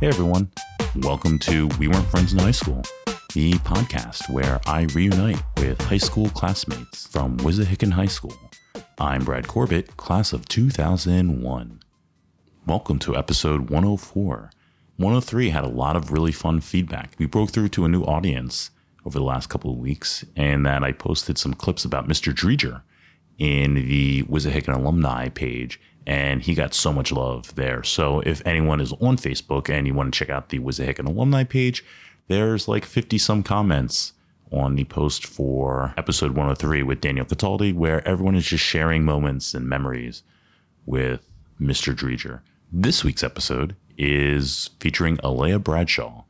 [0.00, 0.48] Hey everyone,
[0.94, 2.82] welcome to We Weren't Friends in High School,
[3.34, 8.36] the podcast where I reunite with high school classmates from Wissahickon High School.
[9.00, 11.80] I'm Brad Corbett, class of 2001.
[12.64, 14.52] Welcome to episode 104.
[14.98, 17.14] 103 had a lot of really fun feedback.
[17.18, 18.70] We broke through to a new audience
[19.04, 22.32] over the last couple of weeks, and that I posted some clips about Mr.
[22.32, 22.82] Dreger
[23.36, 27.82] in the Wissahickon alumni page, and he got so much love there.
[27.82, 31.44] So if anyone is on Facebook and you want to check out the Wissahickon alumni
[31.44, 31.84] page,
[32.28, 34.14] there's like 50 some comments
[34.50, 39.52] on the post for episode 103 with Danielle Cataldi, where everyone is just sharing moments
[39.52, 40.22] and memories
[40.86, 41.28] with
[41.60, 41.94] Mr.
[41.94, 42.40] Dreger.
[42.72, 46.24] This week's episode is featuring Alea Bradshaw.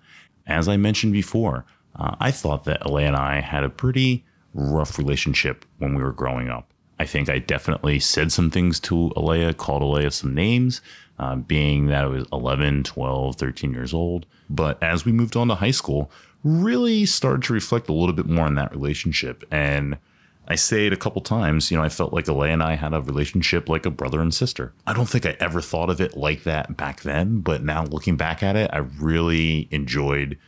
[0.45, 1.65] As I mentioned before,
[1.95, 4.25] uh, I thought that Alea and I had a pretty
[4.55, 6.73] rough relationship when we were growing up.
[6.99, 10.81] I think I definitely said some things to Alea, called Alea some names,
[11.19, 14.27] uh, being that I was 11, 12, 13 years old.
[14.51, 16.11] But as we moved on to high school,
[16.43, 19.45] really started to reflect a little bit more on that relationship.
[19.51, 19.99] And
[20.47, 22.95] I say it a couple times, you know, I felt like Alea and I had
[22.95, 24.73] a relationship like a brother and sister.
[24.87, 28.17] I don't think I ever thought of it like that back then, but now looking
[28.17, 30.39] back at it, I really enjoyed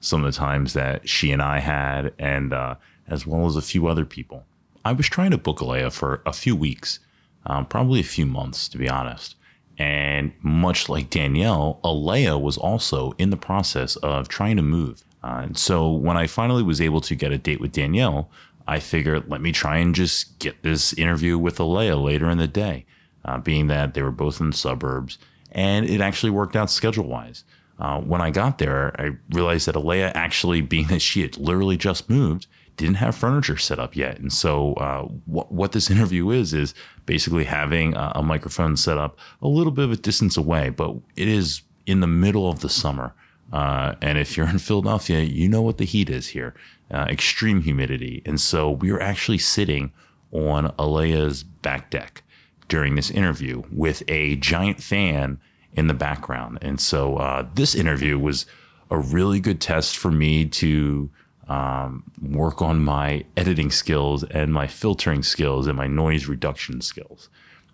[0.00, 2.76] some of the times that she and I had, and uh,
[3.08, 4.44] as well as a few other people.
[4.84, 7.00] I was trying to book Alea for a few weeks,
[7.46, 9.36] um, probably a few months, to be honest.
[9.76, 15.04] And much like Danielle, Alea was also in the process of trying to move.
[15.22, 18.30] Uh, and so when I finally was able to get a date with Danielle,
[18.66, 22.48] I figured let me try and just get this interview with Alea later in the
[22.48, 22.86] day,
[23.24, 25.18] uh, being that they were both in the suburbs.
[25.52, 27.44] And it actually worked out schedule wise.
[27.78, 31.76] Uh, when I got there, I realized that Alea actually, being that she had literally
[31.76, 32.46] just moved,
[32.78, 34.18] didn't have furniture set up yet.
[34.18, 38.96] And so, uh, what, what this interview is, is basically having a, a, microphone set
[38.96, 42.60] up a little bit of a distance away, but it is in the middle of
[42.60, 43.14] the summer.
[43.52, 46.54] Uh, and if you're in Philadelphia, you know what the heat is here
[46.90, 48.22] uh, extreme humidity.
[48.24, 49.92] And so, we were actually sitting
[50.32, 52.22] on Alea's back deck
[52.68, 55.40] during this interview with a giant fan
[55.72, 56.58] in the background.
[56.62, 58.46] And so uh, this interview was
[58.90, 61.10] a really good test for me to
[61.48, 67.28] um, work on my editing skills and my filtering skills and my noise reduction skills.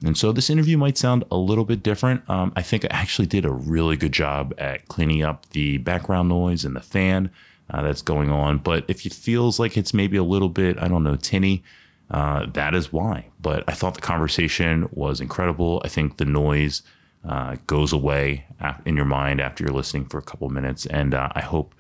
[0.05, 2.29] And so this interview might sound a little bit different.
[2.29, 6.29] Um, I think I actually did a really good job at cleaning up the background
[6.29, 7.31] noise and the fan
[7.71, 8.59] uh, that's going on.
[8.59, 11.63] But if it feels like it's maybe a little bit, I don't know, tinny,
[12.11, 13.27] uh, that is why.
[13.41, 15.81] But I thought the conversation was incredible.
[15.85, 16.83] I think the noise
[17.27, 18.45] uh, goes away
[18.85, 20.85] in your mind after you're listening for a couple minutes.
[20.87, 21.75] And uh, I hope,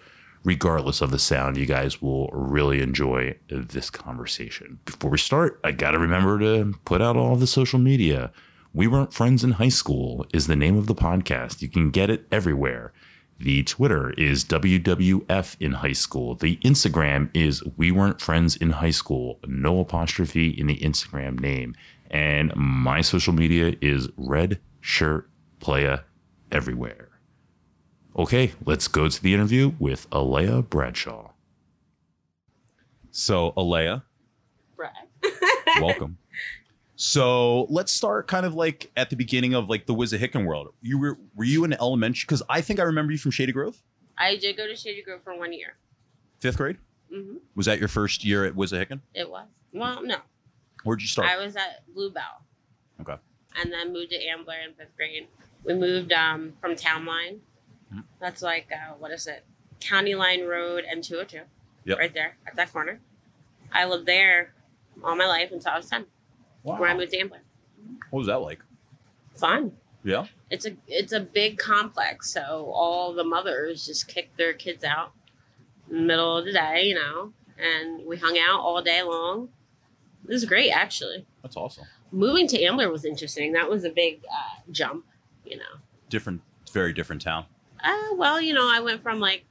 [0.44, 4.78] regardless of the sound, you guys will really enjoy this conversation.
[4.84, 8.30] Before we start, I got to remember to put out all the social media.
[8.72, 11.62] We Weren't Friends in High School is the name of the podcast.
[11.62, 12.92] You can get it everywhere.
[13.38, 16.34] The Twitter is WWF in high school.
[16.34, 21.74] The Instagram is We Weren't Friends in High School, no apostrophe in the Instagram name.
[22.10, 25.28] And my social media is Red Shirt
[25.58, 26.00] playa
[26.52, 27.08] everywhere.
[28.16, 31.30] Okay, let's go to the interview with Alea Bradshaw.
[33.10, 34.04] So, Alea,
[34.76, 34.92] Brad.
[35.80, 36.18] welcome.
[36.96, 40.68] So let's start kind of like at the beginning of like the Wissahickon world.
[40.80, 42.22] You were were you in elementary?
[42.24, 43.82] Because I think I remember you from Shady Grove.
[44.16, 45.76] I did go to Shady Grove for one year.
[46.38, 46.78] Fifth grade.
[47.12, 49.00] hmm Was that your first year at Wissahickon?
[49.12, 49.46] It was.
[49.72, 50.18] Well, no.
[50.84, 51.28] Where'd you start?
[51.28, 52.42] I was at Bluebell.
[53.00, 53.16] Okay.
[53.60, 55.26] And then moved to Ambler in fifth grade.
[55.64, 57.34] We moved um, from Town Line.
[57.34, 57.40] Mhm.
[58.20, 59.44] That's like uh, what is it?
[59.80, 61.40] County Line Road and 202.
[61.84, 61.98] Yep.
[61.98, 63.00] Right there at that corner.
[63.72, 64.54] I lived there
[65.02, 66.06] all my life until I was 10.
[66.62, 66.78] Wow.
[66.78, 67.42] Where I moved to Ambler.
[68.10, 68.60] What was that like?
[69.36, 69.72] Fun.
[70.02, 70.26] Yeah.
[70.50, 75.12] It's a it's a big complex, so all the mothers just kick their kids out
[75.90, 79.48] in the middle of the day, you know, and we hung out all day long.
[80.28, 81.26] It was great, actually.
[81.42, 81.86] That's awesome.
[82.12, 83.52] Moving to Ambler was interesting.
[83.52, 85.04] That was a big uh, jump,
[85.44, 85.80] you know.
[86.08, 86.42] Different,
[86.72, 87.46] very different town.
[87.84, 89.44] Uh, well, you know, I went from like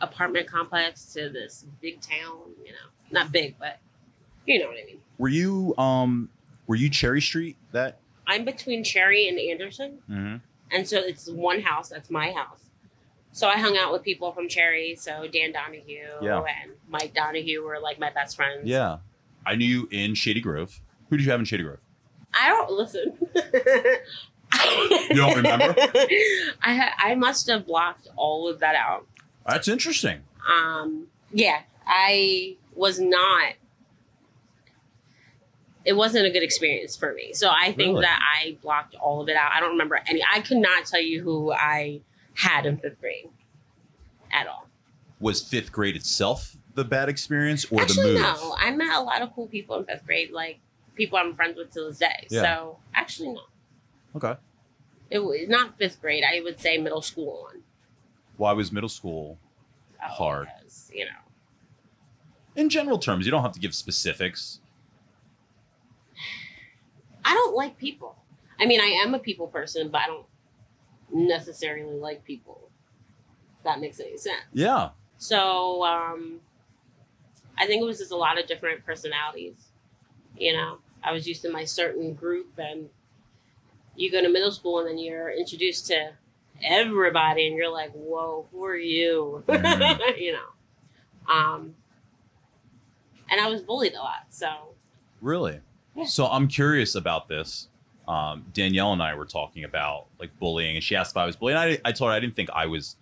[0.00, 3.78] apartment complex to this big town, you know, not big, but
[4.46, 5.00] you know what I mean.
[5.18, 6.30] Were you um
[6.66, 7.98] were you Cherry Street that?
[8.26, 9.98] I'm between Cherry and Anderson.
[10.08, 10.36] Mm-hmm.
[10.72, 11.88] And so it's one house.
[11.88, 12.60] That's my house.
[13.32, 14.94] So I hung out with people from Cherry.
[14.96, 16.38] So Dan Donahue Yeah.
[16.62, 18.64] and Mike Donahue were like my best friends.
[18.66, 18.98] Yeah.
[19.44, 20.80] I knew you in Shady Grove.
[21.08, 21.80] Who did you have in Shady Grove?
[22.32, 23.18] I don't listen.
[25.10, 25.74] You don't remember?
[26.62, 29.06] I I must have blocked all of that out.
[29.46, 30.20] That's interesting.
[30.50, 33.54] Um, yeah, I was not.
[35.84, 37.32] It wasn't a good experience for me.
[37.32, 38.02] So I think Really?
[38.02, 39.52] that I blocked all of it out.
[39.52, 40.22] I don't remember any.
[40.30, 42.02] I could not tell you who I
[42.34, 43.28] had in fifth grade
[44.30, 44.68] at all.
[45.20, 48.22] Was fifth grade itself the bad experience or actually, the move?
[48.22, 48.56] no.
[48.58, 50.58] I met a lot of cool people in fifth grade, like
[50.94, 52.26] people I'm friends with to this day.
[52.28, 52.42] Yeah.
[52.42, 53.40] So actually, no.
[54.16, 54.34] Okay.
[55.10, 56.24] It was not fifth grade.
[56.24, 57.62] I would say middle school on.
[58.36, 59.38] Why was middle school?
[60.02, 60.48] Oh, Hard.
[60.58, 61.10] because, you know.
[62.56, 64.60] In general terms, you don't have to give specifics.
[67.24, 68.16] I don't like people.
[68.60, 70.26] I mean, I am a people person, but I don't
[71.12, 72.70] necessarily like people.
[73.58, 74.44] If that makes any sense.
[74.52, 74.90] Yeah.
[75.18, 76.40] So um,
[77.58, 79.68] I think it was just a lot of different personalities.
[80.36, 82.88] You know, I was used to my certain group, and
[84.00, 86.12] you go to middle school, and then you're introduced to
[86.62, 90.18] everybody, and you're like, "Whoa, who are you?" Mhm.
[90.18, 91.32] you know.
[91.32, 91.74] Um,
[93.30, 94.74] and I was bullied a lot, so
[95.20, 95.60] Really?
[95.94, 96.04] Yeah.
[96.06, 97.68] So I'm curious about this.
[98.08, 101.36] Um, Danielle and I were talking about like bullying, and she asked if I was
[101.36, 101.56] bullied.
[101.56, 102.96] And I, I told her I didn't think I was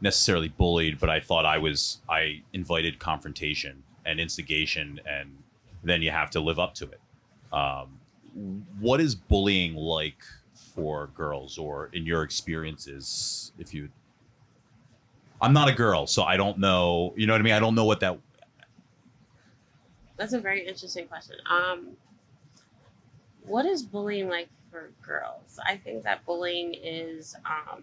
[0.00, 1.98] necessarily bullied, but I thought I was.
[2.08, 5.38] I invited confrontation and instigation, and
[5.82, 7.00] then you have to live up to it.
[7.52, 7.98] Um,
[8.78, 10.22] what is bullying like
[10.74, 13.90] for girls, or in your experiences, if you?
[15.40, 17.12] I'm not a girl, so I don't know.
[17.16, 17.54] You know what I mean?
[17.54, 18.18] I don't know what that.
[20.16, 21.36] That's a very interesting question.
[21.50, 21.96] Um,
[23.44, 25.58] what is bullying like for girls?
[25.66, 27.82] I think that bullying is um,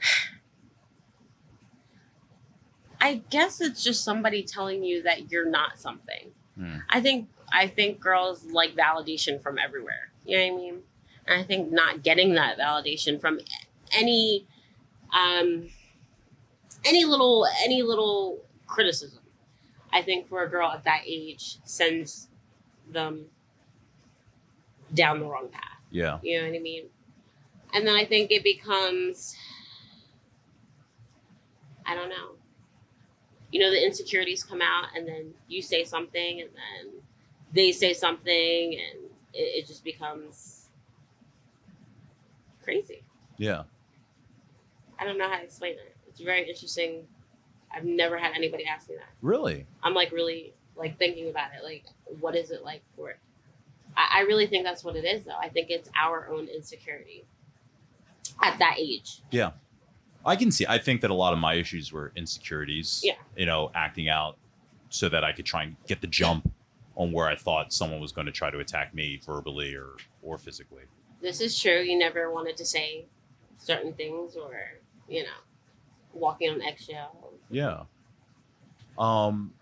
[3.00, 6.32] I guess it's just somebody telling you that you're not something.
[6.56, 6.78] Hmm.
[6.88, 10.09] I think I think girls like validation from everywhere.
[10.24, 10.78] You know what I mean?
[11.26, 13.40] And I think not getting that validation from
[13.92, 14.46] any
[15.12, 15.68] um
[16.84, 19.20] any little any little criticism
[19.92, 22.28] I think for a girl at that age sends
[22.90, 23.26] them
[24.92, 25.80] down the wrong path.
[25.90, 26.18] Yeah.
[26.22, 26.84] You know what I mean?
[27.72, 29.36] And then I think it becomes
[31.86, 32.36] I don't know.
[33.50, 37.02] You know, the insecurities come out and then you say something and then
[37.52, 40.68] they say something and it, it just becomes
[42.62, 43.02] crazy.
[43.38, 43.62] Yeah.
[44.98, 45.96] I don't know how to explain it.
[46.08, 47.06] It's very interesting.
[47.74, 49.08] I've never had anybody ask me that.
[49.22, 49.66] Really?
[49.82, 51.64] I'm like really like thinking about it.
[51.64, 51.84] Like,
[52.20, 53.16] what is it like for?
[53.96, 55.38] I, I really think that's what it is, though.
[55.40, 57.24] I think it's our own insecurity
[58.42, 59.22] at that age.
[59.30, 59.52] Yeah.
[60.24, 60.66] I can see.
[60.68, 63.00] I think that a lot of my issues were insecurities.
[63.02, 63.14] Yeah.
[63.36, 64.36] You know, acting out
[64.90, 66.52] so that I could try and get the jump
[66.96, 70.38] on where I thought someone was going to try to attack me verbally or or
[70.38, 70.82] physically.
[71.20, 71.80] This is true.
[71.80, 73.06] You never wanted to say
[73.58, 74.54] certain things, or
[75.08, 75.28] you know,
[76.12, 77.34] walking on eggshells.
[77.50, 77.82] Yeah.
[78.98, 79.52] Um,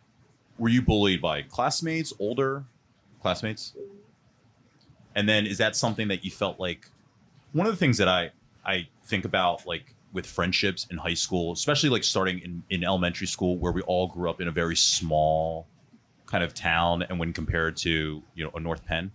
[0.58, 2.64] were you bullied by classmates, older
[3.22, 3.74] classmates?
[5.14, 6.90] And then is that something that you felt like
[7.52, 8.30] one of the things that I
[8.64, 13.26] I think about like with friendships in high school, especially like starting in, in elementary
[13.26, 15.66] school where we all grew up in a very small
[16.28, 19.10] kind of town and when compared to, you know, a North Penn.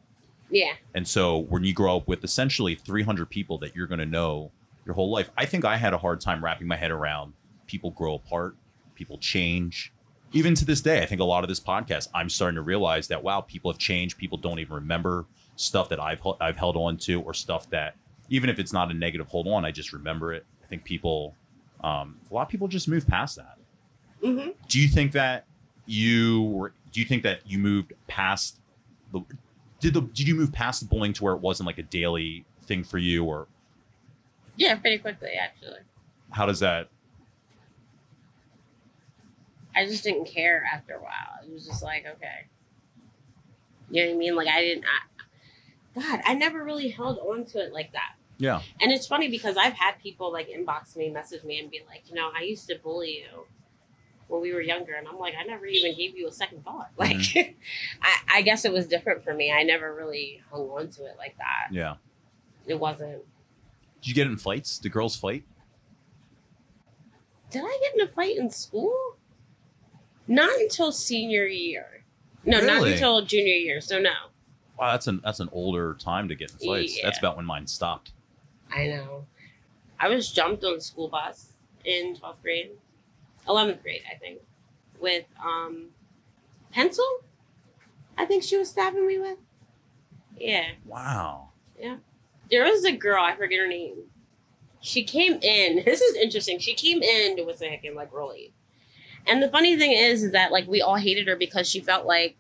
[0.50, 4.06] Yeah, And so when you grow up with essentially 300 people that you're going to
[4.06, 4.52] know
[4.86, 7.34] your whole life, I think I had a hard time wrapping my head around
[7.66, 8.56] people grow apart,
[8.94, 9.92] people change.
[10.32, 13.08] Even to this day, I think a lot of this podcast, I'm starting to realize
[13.08, 14.18] that wow, people have changed.
[14.18, 17.96] People don't even remember stuff that I've I've held on to, or stuff that
[18.30, 20.46] even if it's not a negative hold on, I just remember it.
[20.64, 21.36] I think people,
[21.84, 23.58] um, a lot of people just move past that.
[24.22, 25.46] hmm Do you think that
[25.86, 26.74] you were?
[26.92, 28.60] Do you think that you moved past
[29.12, 29.22] the?
[29.80, 32.46] Did the did you move past the bullying to where it wasn't like a daily
[32.62, 33.48] thing for you, or
[34.56, 35.80] yeah, pretty quickly actually.
[36.32, 36.90] how does that?
[39.76, 41.44] I just didn't care after a while.
[41.44, 42.48] It was just like, okay.
[43.90, 44.36] You know what I mean?
[44.36, 44.86] Like I didn't.
[44.86, 48.14] I, God, I never really held on to it like that.
[48.40, 51.82] Yeah, And it's funny because I've had people like inbox me, message me, and be
[51.88, 53.46] like, you know, I used to bully you
[54.34, 56.90] when we were younger, and I'm like, I never even gave you a second thought.
[56.98, 57.38] Mm-hmm.
[57.38, 57.56] Like,
[58.02, 59.52] I, I guess it was different for me.
[59.52, 61.72] I never really hung on to it like that.
[61.72, 61.96] yeah.
[62.66, 63.22] It wasn't.
[64.02, 64.80] Did you get in fights?
[64.80, 65.44] Did girls fight?
[67.52, 69.18] Did I get in a fight in school?
[70.28, 72.04] Not until senior year.
[72.46, 73.82] No, not until junior year.
[73.82, 74.14] So no.
[74.80, 77.00] Wow, that's an that's an older time to get in fights.
[77.04, 78.14] That's about when mine stopped.
[78.74, 79.26] I know.
[80.00, 81.54] I was jumped on the school bus
[81.86, 82.72] in 12th grade,
[83.48, 84.40] 11th grade, I think,
[85.00, 85.88] with um,
[86.72, 87.06] pencil.
[88.18, 89.38] I think she was stabbing me with.
[90.38, 91.50] Yeah, Wow.
[91.80, 91.98] Yeah.
[92.50, 93.24] There was a girl.
[93.24, 93.96] I forget her name.
[94.82, 95.84] She came in.
[95.86, 96.60] This is interesting.
[96.60, 98.54] She came in to Wissahickon like really,
[99.26, 102.06] and the funny thing is, is that like we all hated her because she felt
[102.06, 102.36] like.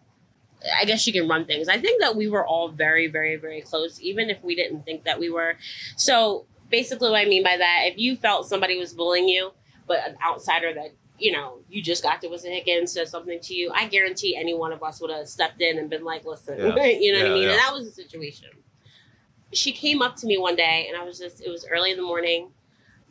[0.79, 1.67] I guess she can run things.
[1.67, 5.03] I think that we were all very, very, very close, even if we didn't think
[5.03, 5.57] that we were.
[5.97, 9.51] So basically what I mean by that, if you felt somebody was bullying you,
[9.87, 13.71] but an outsider that you know you just got to Wissahickon said something to you,
[13.73, 16.85] I guarantee any one of us would have stepped in and been like, "Listen," Yeah.
[16.85, 17.43] you know what I mean?
[17.43, 17.49] yeah.
[17.51, 18.49] And that was the situation.
[19.51, 22.03] She came up to me one day, and I was just—it was early in the
[22.03, 22.49] morning.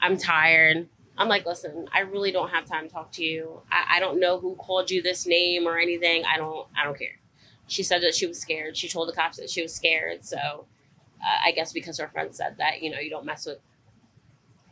[0.00, 0.88] I'm tired.
[1.16, 3.60] I'm like, listen, I really don't have time to talk to you.
[3.70, 6.24] I, I don't know who called you this name or anything.
[6.24, 6.66] I don't.
[6.76, 7.18] I don't care.
[7.68, 8.76] She said that she was scared.
[8.76, 10.24] She told the cops that she was scared.
[10.24, 13.58] So, uh, I guess because her friend said that, you know, you don't mess with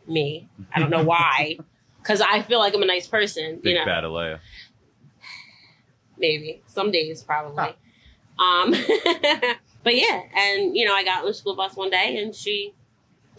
[0.09, 0.49] me.
[0.75, 1.59] I don't know why.
[2.03, 3.61] Because I feel like I'm a nice person.
[3.63, 4.41] Big you know, bad Alea.
[6.19, 7.75] maybe some days probably.
[8.39, 8.71] Um,
[9.85, 12.75] but yeah, and you know, I got on the school bus one day and she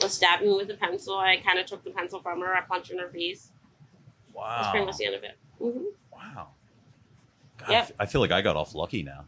[0.01, 1.17] was stabbing me with a pencil.
[1.17, 2.55] I kind of took the pencil from her.
[2.55, 3.51] I punched her in her face.
[4.33, 4.55] Wow.
[4.57, 4.85] That's pretty Wow.
[4.91, 5.37] much the end of it.
[5.59, 6.47] hmm Wow.
[7.57, 7.77] God, Yep.
[7.77, 9.25] I f- I feel like I got off lucky now.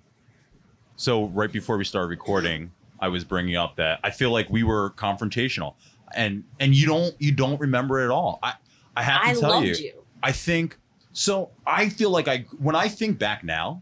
[0.95, 4.63] So right before we started recording, I was bringing up that I feel like we
[4.63, 5.73] were confrontational,
[6.15, 8.39] and and you don't you don't remember it at all.
[8.43, 8.53] I
[8.95, 10.03] I have to I tell loved you, you.
[10.21, 10.77] I think
[11.11, 11.51] so.
[11.65, 13.81] I feel like I when I think back now,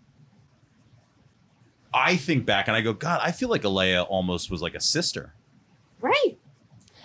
[1.93, 4.79] I think back and I go, God, I feel like Alea almost was like a
[4.79, 5.33] sister.
[5.99, 6.37] Right.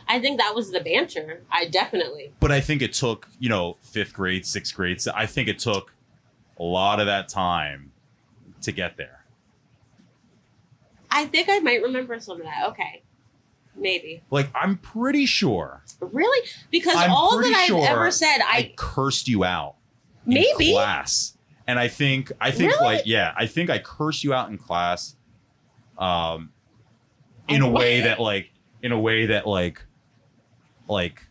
[0.08, 1.42] I think that was the banter.
[1.50, 2.32] I definitely.
[2.38, 5.00] But I think it took you know fifth grade, sixth grade.
[5.00, 5.92] So I think it took
[6.58, 7.92] a lot of that time
[8.62, 9.24] to get there.
[11.10, 12.68] I think I might remember some of that.
[12.68, 13.02] Okay.
[13.76, 14.22] Maybe.
[14.30, 16.48] Like I'm pretty sure Really?
[16.70, 19.74] Because I'm all that I've sure ever said, I, I cursed you out
[20.24, 20.70] Maybe.
[20.70, 21.36] in class.
[21.66, 22.84] And I think I think Really?
[22.84, 25.16] like yeah, I think I cursed you out in class
[25.98, 26.50] um
[27.48, 28.50] in a way that like
[28.82, 29.84] in a way that like
[30.88, 31.22] like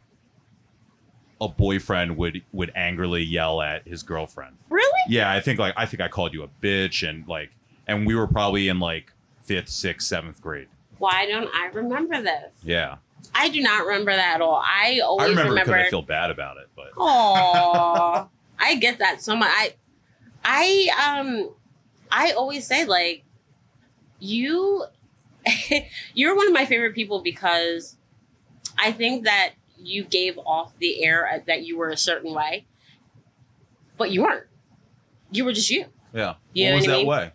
[1.42, 4.56] a boyfriend would would angrily yell at his girlfriend.
[4.70, 4.92] Really?
[5.10, 7.52] Yeah, I think like I think I called you a bitch and like
[7.88, 9.12] and we were probably in like
[9.44, 10.68] fifth, sixth, seventh grade.
[10.98, 12.54] Why don't I remember this?
[12.64, 12.98] Yeah.
[13.34, 14.64] I do not remember that at all.
[14.66, 15.88] I always I remember because remember.
[15.88, 19.50] I feel bad about it, but oh, I get that so much.
[19.52, 19.74] I,
[20.44, 21.50] I um,
[22.12, 23.24] I always say like,
[24.20, 24.86] you,
[26.14, 27.98] you're one of my favorite people because
[28.78, 32.66] I think that you gave off the air that you were a certain way,
[33.98, 34.46] but you weren't.
[35.32, 35.86] You were just you.
[36.14, 36.36] yeah.
[36.54, 37.08] You what was I that mean?
[37.08, 37.32] way?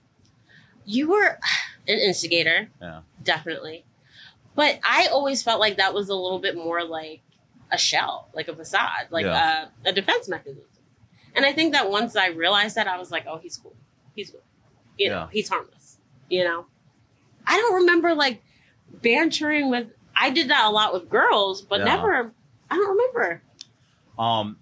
[0.85, 1.38] You were
[1.88, 2.71] an instigator.
[2.81, 3.00] Yeah.
[3.22, 3.84] Definitely.
[4.54, 7.20] But I always felt like that was a little bit more like
[7.72, 9.68] a shell, like a facade, like Yeah.
[9.84, 10.64] a, a defense mechanism.
[11.34, 13.76] And I think that once I realized that, I was like, oh, he's cool.
[14.16, 14.42] He's cool.
[14.98, 15.28] You know, Yeah.
[15.32, 15.98] he's harmless.
[16.28, 16.66] You know?
[17.46, 18.42] I don't remember like
[19.02, 19.86] bantering with,
[20.16, 21.84] I did that a lot with girls, but Yeah.
[21.86, 22.32] never,
[22.70, 23.42] I don't remember.
[24.18, 24.56] Um,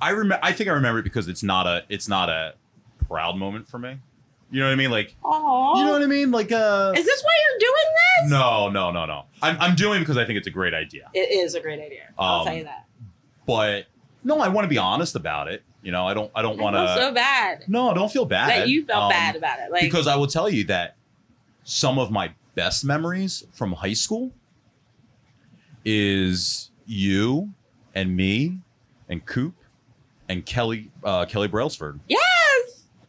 [0.00, 0.40] I remember.
[0.42, 1.84] I think I remember it because it's not a.
[1.90, 2.54] It's not a
[3.06, 3.98] proud moment for me.
[4.50, 4.90] You know what I mean?
[4.90, 6.30] Like, Oh, you know what I mean?
[6.32, 7.74] Like, uh, is this why you're doing
[8.22, 8.30] this?
[8.32, 9.24] no, no, no, no.
[9.40, 11.08] I'm, I'm doing it because I think it's a great idea.
[11.14, 12.08] It is a great idea.
[12.18, 12.86] I'll Um, tell you that.
[13.46, 13.86] But
[14.24, 15.62] no, I want to be honest about it.
[15.82, 16.30] You know, I don't.
[16.34, 16.94] I don't want to.
[16.94, 18.50] so bad no, don't feel bad.
[18.50, 19.70] that you felt Um, bad about it.
[19.70, 20.96] Like, because I will tell you that
[21.64, 24.30] some of my best memories from high school
[25.84, 27.50] is you
[27.94, 28.58] and me
[29.08, 29.54] and Coop
[30.28, 32.20] and Kelly uh, Kelly Brailsford yes,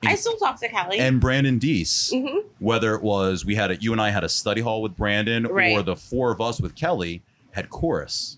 [0.03, 0.98] I still talk to Kelly.
[1.00, 2.12] and Brandon Deese.
[2.12, 4.96] hmm Whether it was we had a you and I had a study hall with
[4.98, 5.86] Brandon or Right.
[5.86, 8.38] the four of us with Kelly had chorus.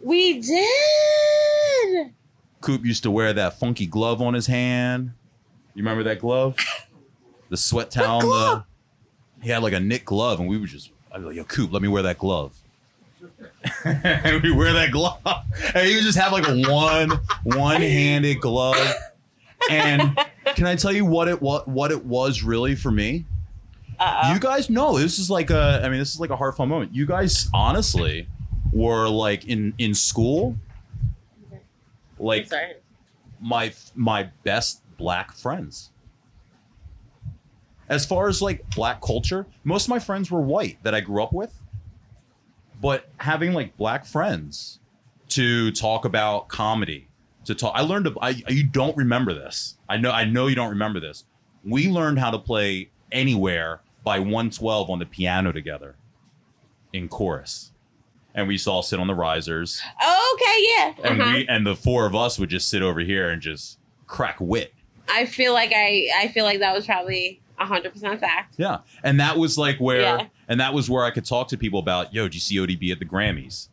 [0.00, 2.12] We did.
[2.60, 5.12] Coop used to wear that funky glove on his hand.
[5.74, 6.56] You remember that glove?
[7.48, 8.16] The sweat towel.
[8.18, 8.64] on glove?
[9.38, 11.44] The, he had like a knit glove, and we would just, I'd be like, yo,
[11.44, 12.56] Coop, let me wear that glove.
[13.84, 15.18] and we wear that glove.
[15.74, 17.10] And he would just have like a one,
[17.44, 18.94] one-handed glove.
[19.70, 20.16] And
[20.54, 23.26] can I tell you what it what what it was really for me?
[23.98, 24.32] Uh-oh.
[24.32, 26.94] You guys know this is like a I mean this is like a heartfelt moment.
[26.94, 28.28] You guys honestly
[28.72, 30.56] were like in in school
[32.18, 32.50] like
[33.40, 35.90] my my best black friends.
[37.88, 41.22] As far as like black culture, most of my friends were white that I grew
[41.22, 41.58] up with.
[42.80, 44.78] But having like black friends
[45.30, 47.07] to talk about comedy,
[47.48, 49.76] to talk I learned to, I you don't remember this.
[49.88, 51.24] I know I know you don't remember this.
[51.64, 55.96] We learned how to play anywhere by 112 on the piano together
[56.92, 57.72] in chorus.
[58.34, 60.64] And we used to all sit on the risers Oh, okay,
[61.02, 61.10] yeah.
[61.10, 61.32] and Uh-huh.
[61.34, 64.72] we and the four of us would just sit over here and just crack wit.
[65.08, 68.54] I feel like I I feel like that was probably hundred percent fact.
[68.56, 70.26] Yeah, and that was like where, Yeah.
[70.46, 72.92] and that was where I could talk to people about, yo, did you see ODB
[72.92, 73.68] at the Grammys?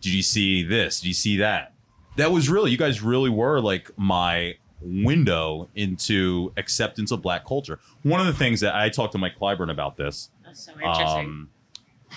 [0.00, 1.00] Did you see this?
[1.00, 1.74] Did you see that?
[2.16, 7.78] That was really, you guys really were like my window into acceptance of black culture.
[8.02, 11.08] One of the things that I talked to Mike Clyburn about this That's so interesting.
[11.08, 11.50] um,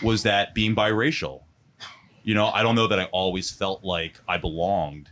[0.03, 1.41] was that being biracial
[2.24, 5.10] You know, I don't know that I always felt like I belonged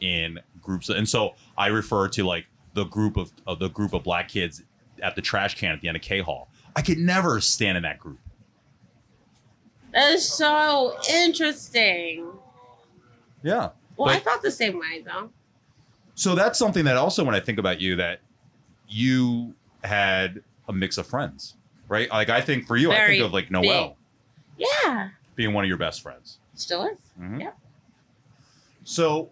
[0.00, 4.02] in groups, and so I refer to like the group of, of the group of
[4.02, 4.62] black kids
[5.02, 6.48] at the trash can at the end of K Hall.
[6.74, 8.18] I could never stand in that group.
[9.92, 12.26] That is so interesting.
[13.42, 13.70] Yeah.
[13.96, 15.30] Well, I felt the same way though.
[16.14, 18.20] So that's something that also when I think about you that
[18.88, 21.54] you had a mix of friends,
[21.88, 22.08] right?
[22.10, 23.96] Like I think for you, I think of like Noel
[24.56, 26.38] Yeah, being one of your best friends.
[26.54, 26.98] still is.
[27.20, 27.40] Mhm.
[27.40, 27.50] Yeah.
[28.84, 29.30] So,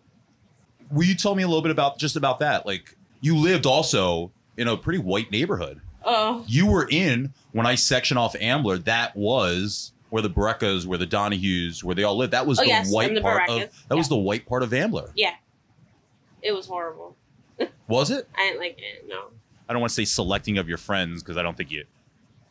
[0.91, 2.67] will you tell me a little bit about just about that?
[2.67, 5.81] Like, you lived also in a pretty white neighborhood.
[6.05, 8.77] Oh, You were in when I section off Ambler.
[8.79, 12.33] That was where the Breccas, where the Donahues, where they all lived.
[12.33, 14.63] That was Oh, the yes, white the part Bareckas, of that was the white part
[14.63, 15.11] of Ambler.
[15.17, 15.35] yeah.
[16.41, 17.17] It was horrible.
[17.89, 18.29] Was it?
[18.37, 19.09] I didn't like it.
[19.09, 19.25] No.
[19.69, 21.85] I don't want to say selecting of your friends because I don't think you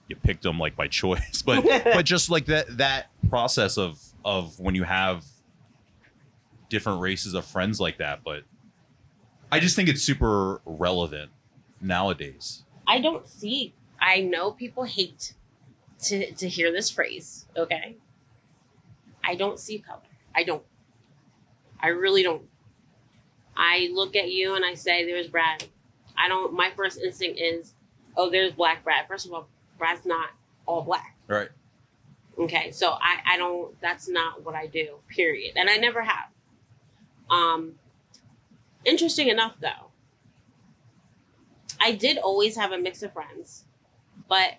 [0.10, 4.60] you picked them like by choice, but but just like that that process of of
[4.60, 5.24] when you have
[6.70, 8.26] different races of friends like that.
[8.26, 8.44] But
[9.54, 11.32] I just think it's super relevant
[11.80, 12.64] nowadays.
[12.86, 13.74] I don't see.
[14.02, 15.34] I know people hate
[16.04, 17.46] to to hear this phrase.
[17.56, 17.98] Okay.
[19.24, 20.02] I don't see color.
[20.36, 20.64] I don't.
[21.80, 22.44] I really don't.
[23.56, 25.66] I look at you and I say, "There's Brad."
[26.18, 26.54] I don't.
[26.54, 27.74] My first instinct is,
[28.18, 30.30] "Oh, there's Black Brad." First of all, Brad's not
[30.66, 31.18] all black.
[31.28, 31.50] Right.
[32.38, 33.80] Okay, so I I don't.
[33.82, 34.98] That's not what I do.
[35.08, 35.54] Period.
[35.56, 36.30] And I never have.
[37.30, 37.76] Um.
[38.86, 39.92] Interesting enough, though.
[41.80, 43.66] I did always have a mix of friends,
[44.28, 44.56] but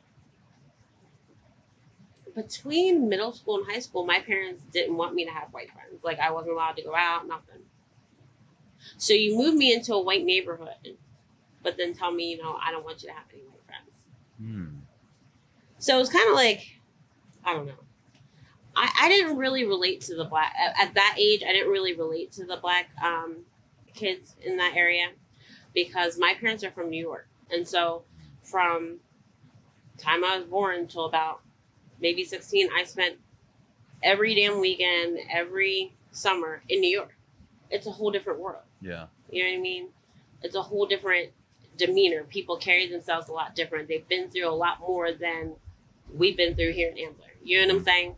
[2.35, 6.03] between middle school and high school, my parents didn't want me to have white friends.
[6.03, 7.63] Like I wasn't allowed to go out, nothing.
[8.99, 10.97] So you move me into a white neighborhood,
[11.63, 13.97] but then tell me, you know, I don't want you to have any white friends.
[14.39, 14.77] Hmm.
[15.79, 16.81] So it was kind of like,
[17.45, 17.73] I don't know.
[18.77, 21.43] I, I didn't really relate to the black at, at that age.
[21.47, 23.45] I didn't really relate to the black um,
[23.95, 25.11] kids in that area
[25.73, 28.03] because my parents are from New York, and so
[28.43, 28.99] from
[29.99, 31.41] time I was born until about
[32.01, 33.17] maybe sixteen, I spent
[34.03, 37.17] every damn weekend, every summer in New York.
[37.71, 38.63] It's a whole different world.
[38.81, 39.07] Yeah.
[39.31, 39.89] You know what I mean?
[40.43, 41.31] It's a whole different
[41.77, 42.25] demeanor.
[42.25, 43.89] People carry themselves a lot different.
[43.89, 45.55] They've been through a lot more than
[46.13, 47.27] we've been through here in Ambler.
[47.43, 48.17] You know what I'm saying?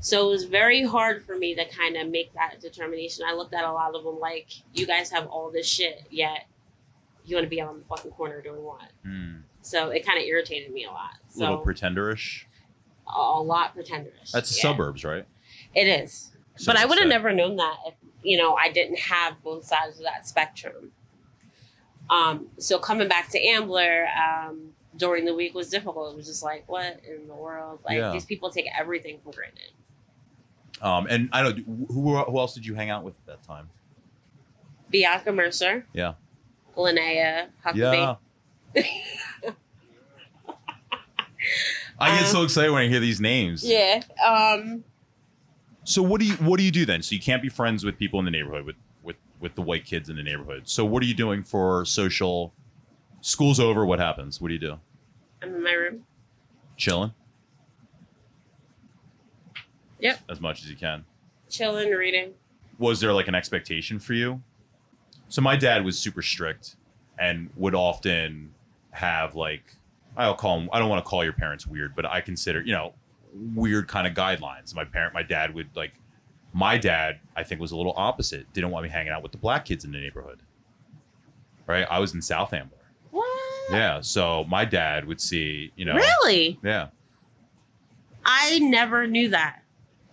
[0.00, 3.24] So it was very hard for me to kind of make that determination.
[3.26, 6.46] I looked at a lot of them like, you guys have all this shit, yet
[7.24, 8.92] you want to be on the fucking corner doing what?
[9.04, 9.38] Hmm.
[9.60, 11.14] So it kind of irritated me a lot.
[11.34, 12.44] A little pretenderish.
[13.16, 14.30] A, lot pretenderish.
[14.32, 14.62] That's the Yeah.
[14.72, 15.24] suburbs, right?
[15.74, 16.32] It is.
[16.56, 19.64] So but I would have never known that if you know I didn't have both
[19.64, 20.92] sides of that spectrum.
[22.10, 26.12] Um, so coming back to Ambler um, during the week was difficult.
[26.12, 27.80] It was just like, what in the world?
[27.84, 28.12] Like Yeah.
[28.12, 29.72] these people take everything for granted.
[30.80, 31.58] Um, and I don't.
[31.66, 33.68] Who who else did you hang out with at that time?
[34.90, 35.86] Bianca Mercer.
[35.92, 36.14] Yeah.
[36.76, 38.16] Linnea Huckabee.
[38.74, 38.82] Yeah.
[41.98, 43.64] I get Um, so excited when I hear these names.
[43.64, 44.02] Yeah.
[44.24, 44.84] Um,
[45.84, 47.02] So what do you what do you do then?
[47.02, 49.84] So you can't be friends with people in the neighborhood with with with the white
[49.84, 50.68] kids in the neighborhood.
[50.68, 52.52] So what are you doing for social?
[53.20, 53.84] School's over.
[53.84, 54.40] What happens?
[54.40, 54.78] What do you do?
[55.42, 56.04] I'm in my room.
[56.76, 57.12] Chilling.
[60.00, 60.20] Yep.
[60.28, 61.04] As much as you can.
[61.50, 62.34] Chilling, reading.
[62.78, 64.42] Was there like an expectation for you?
[65.28, 66.76] So my dad was super strict
[67.18, 68.54] and would often
[68.92, 69.74] have like
[70.18, 72.72] I'll call him I don't want to call your parents weird, but I consider, you
[72.72, 72.94] know,
[73.54, 74.74] weird kind of guidelines.
[74.74, 75.92] My parent my dad would like
[76.52, 78.52] my dad, I think, was a little opposite.
[78.52, 80.40] Didn't want me hanging out with the black kids in the neighborhood.
[81.66, 81.86] Right?
[81.88, 82.78] I was in South Ambler.
[83.10, 83.28] What?
[83.70, 84.00] Yeah.
[84.00, 85.94] So my dad would see, you know.
[85.94, 86.58] Really?
[86.64, 86.88] Yeah.
[88.24, 89.62] I never knew that.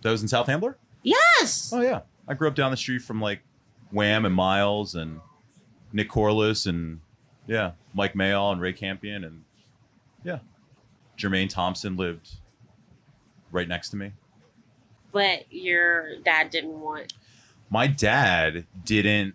[0.02, 0.78] That was in South Ambler?
[1.02, 1.70] Yes.
[1.72, 2.02] Oh yeah.
[2.28, 3.40] I grew up down the street from like
[3.90, 5.20] Wham and Miles and
[5.92, 7.00] Nick Corliss and
[7.46, 9.44] yeah, Mike Mayall and Ray Campion and
[10.26, 10.38] yeah.
[11.16, 12.28] Jermaine Thompson lived
[13.52, 14.12] right next to me.
[15.12, 17.14] But your dad didn't want.
[17.70, 19.34] My dad didn't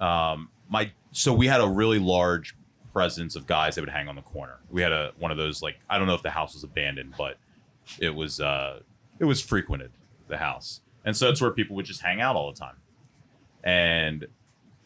[0.00, 2.56] um my so we had a really large
[2.92, 4.58] presence of guys that would hang on the corner.
[4.70, 7.14] We had a one of those like I don't know if the house was abandoned,
[7.16, 7.38] but
[8.00, 8.80] it was uh
[9.20, 9.92] it was frequented
[10.28, 10.80] the house.
[11.04, 12.76] And so it's where people would just hang out all the time.
[13.62, 14.26] And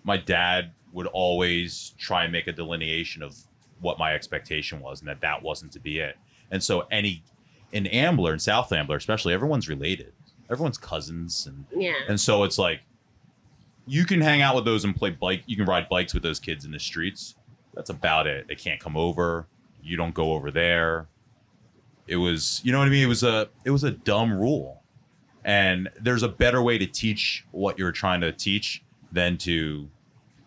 [0.04, 3.36] my dad would always try and make a delineation of
[3.80, 6.16] what my expectation was and that that wasn't to be it.
[6.50, 7.22] And so any
[7.72, 10.12] in Ambler and South Ambler, especially everyone's related.
[10.50, 11.92] Everyone's cousins and Yeah.
[12.08, 12.80] and so it's like
[13.86, 15.42] you can hang out with those and play bike.
[15.46, 17.34] You can ride bikes with those kids in the streets.
[17.74, 18.46] That's about it.
[18.48, 19.46] They can't come over.
[19.82, 21.06] You don't go over there.
[22.06, 23.04] It was, you know what I mean?
[23.04, 24.82] It was a, it was a dumb rule,
[25.44, 29.88] And there's a better way to teach what you're trying to teach than to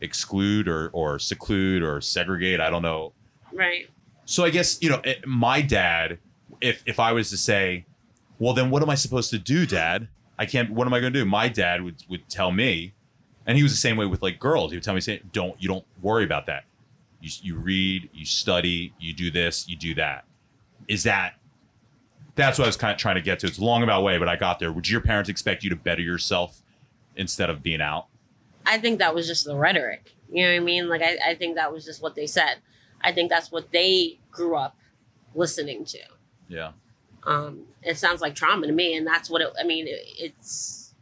[0.02, 2.60] exclude or, or seclude or segregate.
[2.60, 3.14] I don't know.
[3.54, 3.90] Right.
[4.26, 6.20] So I guess, you know, it, my dad,
[6.62, 7.86] if, if I was to say,
[8.40, 10.08] well, then what am I supposed to do, dad?
[10.38, 11.26] I can't, what am I going to do?
[11.26, 12.94] My dad would, would tell me,
[13.46, 14.72] and he was the same way with like girls.
[14.72, 16.64] He would tell me, say, don't, you don't worry about that.
[17.20, 20.26] You, you read, you study, you do this, you do that.
[20.88, 21.36] Is that
[22.36, 23.48] that's what I was kind of trying to get to.
[23.48, 24.72] It's a long about way, but I got there.
[24.72, 26.62] Would your parents expect you to better yourself
[27.16, 28.08] instead of being out?
[28.66, 30.16] I think that was just the rhetoric.
[30.32, 30.88] You know what I mean?
[30.88, 32.58] Like I, I think that was just what they said.
[33.04, 34.76] I think that's what they grew up
[35.34, 36.00] listening to.
[36.48, 36.72] Yeah.
[37.24, 39.50] Um, it sounds like trauma to me, and that's what it.
[39.60, 40.94] I mean, it, it's.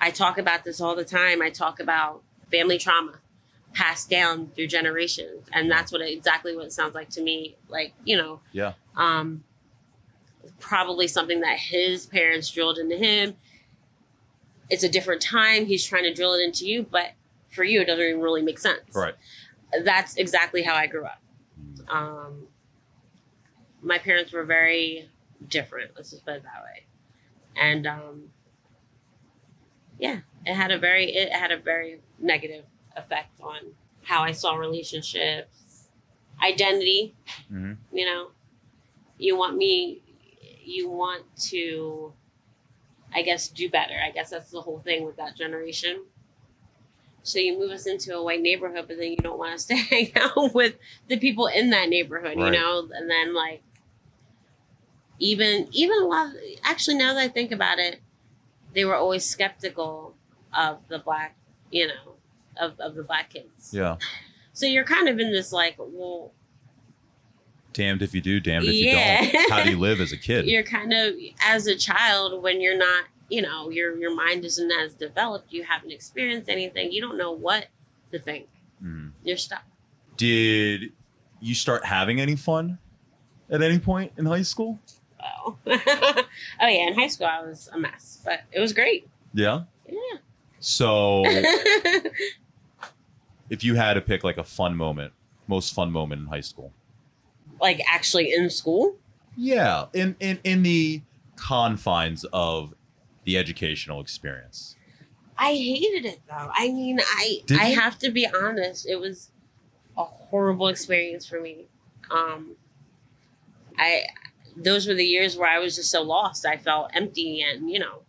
[0.00, 1.40] I talk about this all the time.
[1.40, 3.20] I talk about family trauma
[3.72, 7.56] passed down through generations, and that's what it, exactly what it sounds like to me.
[7.68, 8.40] Like you know.
[8.52, 8.72] Yeah.
[8.96, 9.44] Um,
[10.58, 13.36] probably something that his parents drilled into him.
[14.70, 15.66] It's a different time.
[15.66, 17.12] He's trying to drill it into you, but
[17.50, 18.80] for you, it doesn't even really make sense.
[18.94, 19.14] Right.
[19.84, 21.21] That's exactly how I grew up.
[21.88, 22.46] Um,
[23.82, 25.10] my parents were very
[25.48, 25.92] different.
[25.96, 26.84] Let's just put it that way.
[27.56, 28.22] And um,
[29.98, 32.64] yeah, it had a very it had a very negative
[32.96, 35.88] effect on how I saw relationships,
[36.42, 37.14] identity.
[37.50, 37.76] Mhm.
[37.92, 38.30] You know,
[39.18, 40.02] you want me,
[40.64, 42.12] you want to,
[43.14, 43.94] I guess, do better.
[44.04, 46.04] I guess that's the whole thing with that generation.
[47.24, 49.74] So you move us into a white neighborhood, but then you don't want us to
[49.76, 50.74] hang out with
[51.08, 52.88] the people in that neighborhood, you know?
[52.92, 53.62] And then like
[55.18, 58.00] even even a lot of, actually now that I think about it,
[58.74, 60.14] they were always skeptical
[60.56, 61.36] of the black,
[61.70, 62.14] you know,
[62.60, 63.70] of, of the black kids.
[63.72, 63.96] Yeah.
[64.52, 66.32] So you're kind of in this like, well,
[67.72, 69.22] Damned if you do, damned if Yeah.
[69.22, 69.50] you don't.
[69.50, 70.46] How do you live as a kid?
[70.46, 74.70] you're kind of as a child when you're not you know your your mind isn't
[74.82, 77.66] as developed you haven't experienced anything you don't know what
[78.12, 78.46] to think
[78.84, 79.12] Mhm.
[79.24, 79.64] you're stuck
[80.16, 80.92] Did
[81.40, 82.78] you start having any fun
[83.50, 84.78] at any point in high school?
[85.24, 86.24] oh oh
[86.60, 89.62] yeah in high school i was a mess but it was great Yeah.
[89.88, 90.18] yeah
[90.60, 91.24] So
[93.50, 95.12] if you had to pick like a fun moment,
[95.46, 96.72] most fun moment in high school.
[97.60, 98.96] like actually in school
[99.36, 101.02] Yeah, in in in the
[101.36, 102.74] confines of
[103.24, 104.76] the educational experience.
[105.38, 106.50] i hated it though.
[106.54, 107.80] I mean i Did i you?
[107.80, 109.30] have to be honest it was
[109.96, 111.66] a horrible experience for me.
[112.10, 112.56] Um
[113.78, 114.02] i
[114.56, 116.44] those were the years where i was just so lost.
[116.46, 118.02] I felt empty and you know.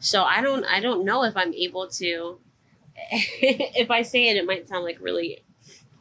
[0.00, 2.38] So i don't i don't know if i'm able to
[3.12, 5.42] if i say it it might sound like really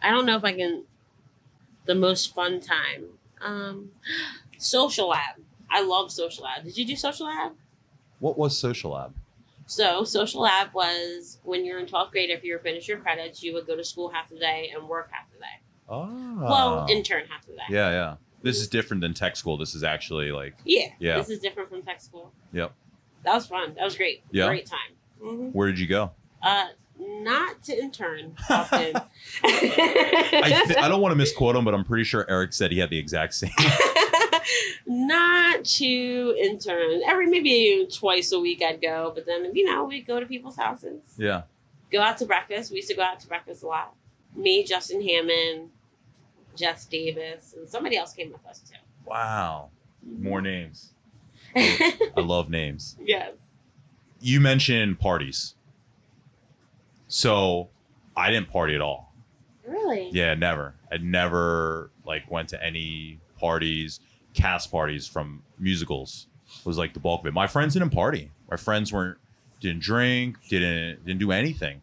[0.02, 0.84] i don't know if i can
[1.86, 3.06] the most fun time.
[3.42, 3.92] Um
[4.58, 5.36] social lab.
[5.70, 6.64] I love social lab.
[6.66, 7.54] Did you do social lab
[8.22, 9.14] What was social lab?
[9.68, 13.42] so social lab was when you're in 12th grade if you were finished your credits
[13.44, 16.88] you would go to school half the day and work half the day Oh, well
[16.90, 18.16] intern half the day yeah, yeah.
[18.44, 19.56] This is different than tech school.
[19.58, 21.18] This is actually like, yeah Yeah.
[21.18, 22.74] this is different from tech school Yep.
[23.24, 24.48] that was fun that was great Yeah?
[24.48, 26.12] great time hmm where did you go?
[26.44, 26.66] uh
[27.00, 28.96] not to intern often
[29.44, 32.78] I th- I don't want to misquote him, but I'm pretty sure Eric said he
[32.80, 33.52] had the exact same.
[34.86, 40.06] not to intern every maybe twice a week i'd go but then you know we'd
[40.06, 41.44] go to people's houses yeah.
[41.92, 43.94] go out to breakfast we used to go out to breakfast a lot
[44.36, 45.70] me justin hammond
[46.56, 48.76] jess davis and somebody else came with us too
[49.06, 49.70] Wow.
[50.08, 50.24] Mm-hmm.
[50.24, 50.94] More names.
[51.56, 52.96] I love names.
[53.04, 53.34] yes
[54.20, 55.56] You mentioned parties.
[57.08, 57.70] So
[58.16, 59.14] I didn't party at all.
[59.68, 60.76] really Yeah, never.
[60.92, 64.00] I never like went to any parties,
[64.34, 66.28] cast parties from musicals
[66.66, 67.34] was like the bulk of it.
[67.34, 68.32] My friends didn't party.
[68.50, 69.18] My friends weren't
[69.60, 71.82] didn't drink, didn't didn't do anything.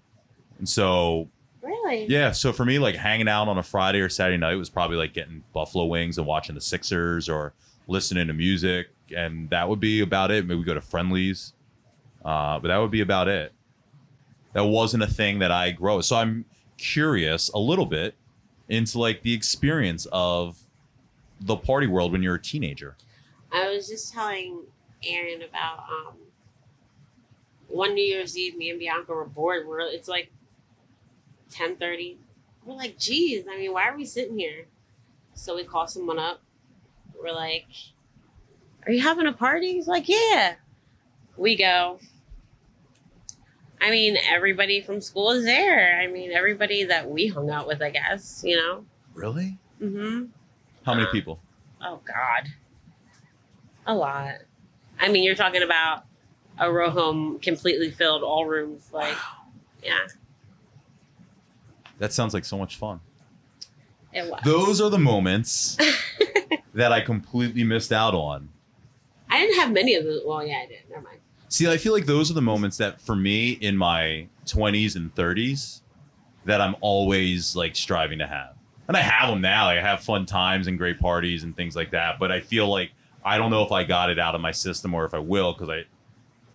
[0.59, 1.29] And so
[1.63, 4.71] really yeah, so for me like hanging out on a Friday or Saturday night was
[4.71, 7.55] probably like getting buffalo wings and watching the Sixers or
[7.87, 10.47] listening to music and that would be about it.
[10.47, 11.53] Maybe we go to Friendly's.
[12.25, 13.53] Uh, but that would be about it.
[14.53, 16.01] That wasn't a thing that I grow.
[16.01, 16.45] So I'm
[16.77, 18.15] curious a little bit
[18.69, 20.59] into like the experience of
[21.41, 22.97] the party world when you're a teenager.
[23.53, 24.63] I was just telling
[25.05, 26.15] Aaron about um
[27.69, 28.57] one New Year's Eve.
[28.57, 29.67] Me and Bianca were bored.
[29.67, 30.31] We're it's like
[31.51, 32.19] ten thirty.
[32.65, 34.67] We're like, geez, I mean, why are we sitting here?
[35.35, 36.41] So we call someone up.
[37.21, 37.67] We're like,
[38.87, 40.57] "Are you having a party?" He's like, "Yeah."
[41.37, 42.01] We go.
[43.81, 46.01] I mean, everybody from school is there.
[46.03, 48.43] I mean, everybody that we hung out with, I guess.
[48.45, 48.85] You know.
[49.15, 49.59] Really?
[49.81, 50.27] Mm-hmm.
[50.89, 51.39] How many people?
[51.83, 52.49] Oh God,
[53.87, 54.37] a lot.
[54.99, 56.05] I mean, you're talking about
[56.59, 58.89] a row home completely filled, all rooms.
[58.93, 59.15] Like,
[59.85, 60.07] yeah,
[61.99, 63.01] That sounds like so much fun.
[64.15, 64.41] it was.
[64.45, 65.77] Those are the moments
[66.75, 68.49] that I completely missed out on.
[69.29, 70.23] I didn't have many of those.
[70.25, 70.79] Well, yeah, I did.
[70.89, 71.19] Never mind.
[71.51, 75.15] See, I feel like those are the moments that for me in my 20s and
[75.15, 75.83] 30s
[76.47, 78.55] that I'm always like striving to have.
[78.89, 79.69] And I have them now.
[79.69, 82.19] I have fun times and great parties and things like that.
[82.19, 82.91] But I feel like
[83.25, 85.53] I don't know if I got it out of my system or if I will
[85.53, 85.85] because I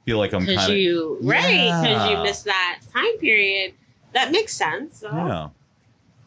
[0.06, 0.78] feel like I'm kind of.
[0.78, 1.82] you, right?
[1.84, 3.76] Because you missed that time period.
[4.14, 5.00] That makes sense.
[5.00, 5.50] So Yeah.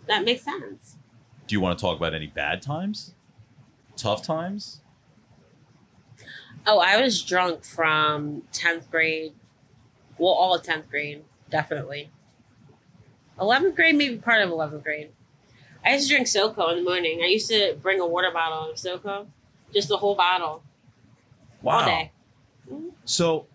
[0.06, 0.96] That makes sense.
[1.48, 3.14] Do you want to talk about any bad times?
[3.96, 4.80] Tough times?
[6.66, 9.32] Oh, I was drunk from 10th grade.
[10.18, 12.10] Well, all of 10th grade, definitely.
[13.38, 15.10] 11th grade, maybe part of 11th grade.
[15.86, 17.20] I used to drink SoCo in the morning.
[17.22, 19.26] I used to bring a water bottle of SoCo,
[19.72, 20.62] just a whole bottle,
[21.64, 22.10] all day.
[23.04, 23.46] So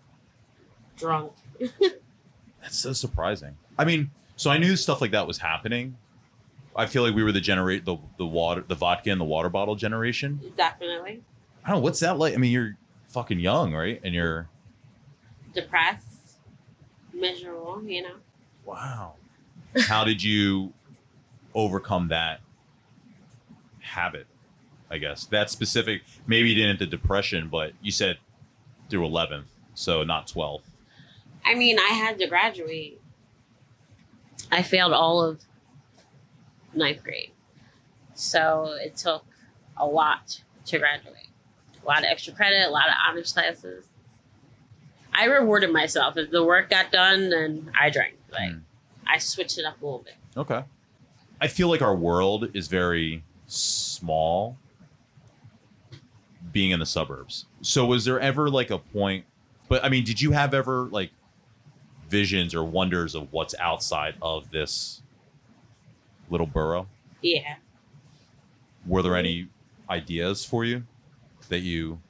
[0.96, 1.32] Drunk.
[2.60, 3.56] That's so surprising.
[3.78, 5.96] I mean, so I knew stuff like that was happening.
[6.74, 9.48] I feel like we were the generate the the water the vodka and the water
[9.50, 10.40] bottle generation.
[10.56, 11.20] Definitely.
[11.64, 12.34] I don't know what's that like.
[12.34, 12.76] I mean, you're
[13.08, 14.00] fucking young, right?
[14.02, 14.48] And you're
[15.54, 16.38] Depressed,
[17.12, 18.14] miserable, you know.
[18.64, 19.14] wow.
[19.86, 20.72] How did you
[21.54, 22.40] overcome that
[23.80, 24.26] habit?
[24.90, 26.02] I guess that specific.
[26.26, 28.18] Maybe you didn't the depression, but you said
[28.90, 30.62] through 11th, so not 12th.
[31.44, 33.00] I mean, I had to graduate.
[34.50, 35.40] I failed all of
[36.74, 37.30] ninth grade.
[38.14, 39.24] So it took
[39.76, 41.28] a lot to graduate.
[41.82, 43.86] A lot of extra credit, a lot of honors classes.
[45.14, 46.16] I rewarded myself.
[46.16, 48.14] If the work got done, then I drank.
[48.30, 48.60] Like Mm.
[49.06, 50.14] I switched it up a little bit.
[50.36, 50.62] Okay.
[51.42, 54.56] I feel like our world is very small
[56.52, 57.46] being in the suburbs.
[57.62, 59.24] So was there ever like a point
[59.68, 61.10] but I mean, did you have ever like
[62.08, 65.02] visions or wonders of what's outside of this
[66.30, 66.86] little borough?
[67.22, 67.56] Yeah.
[68.86, 69.48] Were there any
[69.90, 70.84] ideas for you
[71.48, 72.00] that you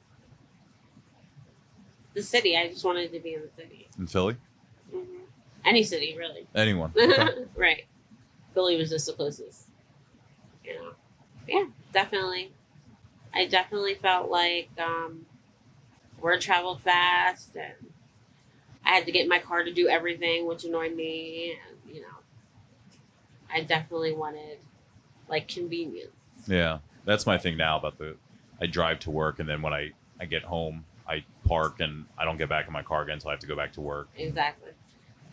[2.13, 2.55] The city.
[2.55, 3.87] I just wanted to be in the city.
[3.97, 4.35] in Philly?
[4.91, 4.99] hmm
[5.65, 6.45] Any city, really.
[6.53, 6.93] Anyone?
[6.99, 7.29] Okay.
[7.55, 7.85] right.
[8.53, 9.67] Philly was just the closest.
[10.63, 10.91] You know.
[11.47, 12.51] Yeah, definitely.
[13.33, 15.25] I definitely felt like um,
[16.21, 17.91] word traveled fast, and
[18.85, 21.57] I had to get in my car to do everything, which annoyed me.
[21.67, 22.07] And you know,
[23.51, 24.59] I definitely wanted
[25.27, 26.11] like convenience.
[26.47, 28.15] Yeah, that's my thing now about the.
[28.61, 32.23] I drive to work and then when I I get home, I park and I
[32.23, 34.07] don't get back in my car again until I have to go back to work.
[34.15, 34.71] Exactly.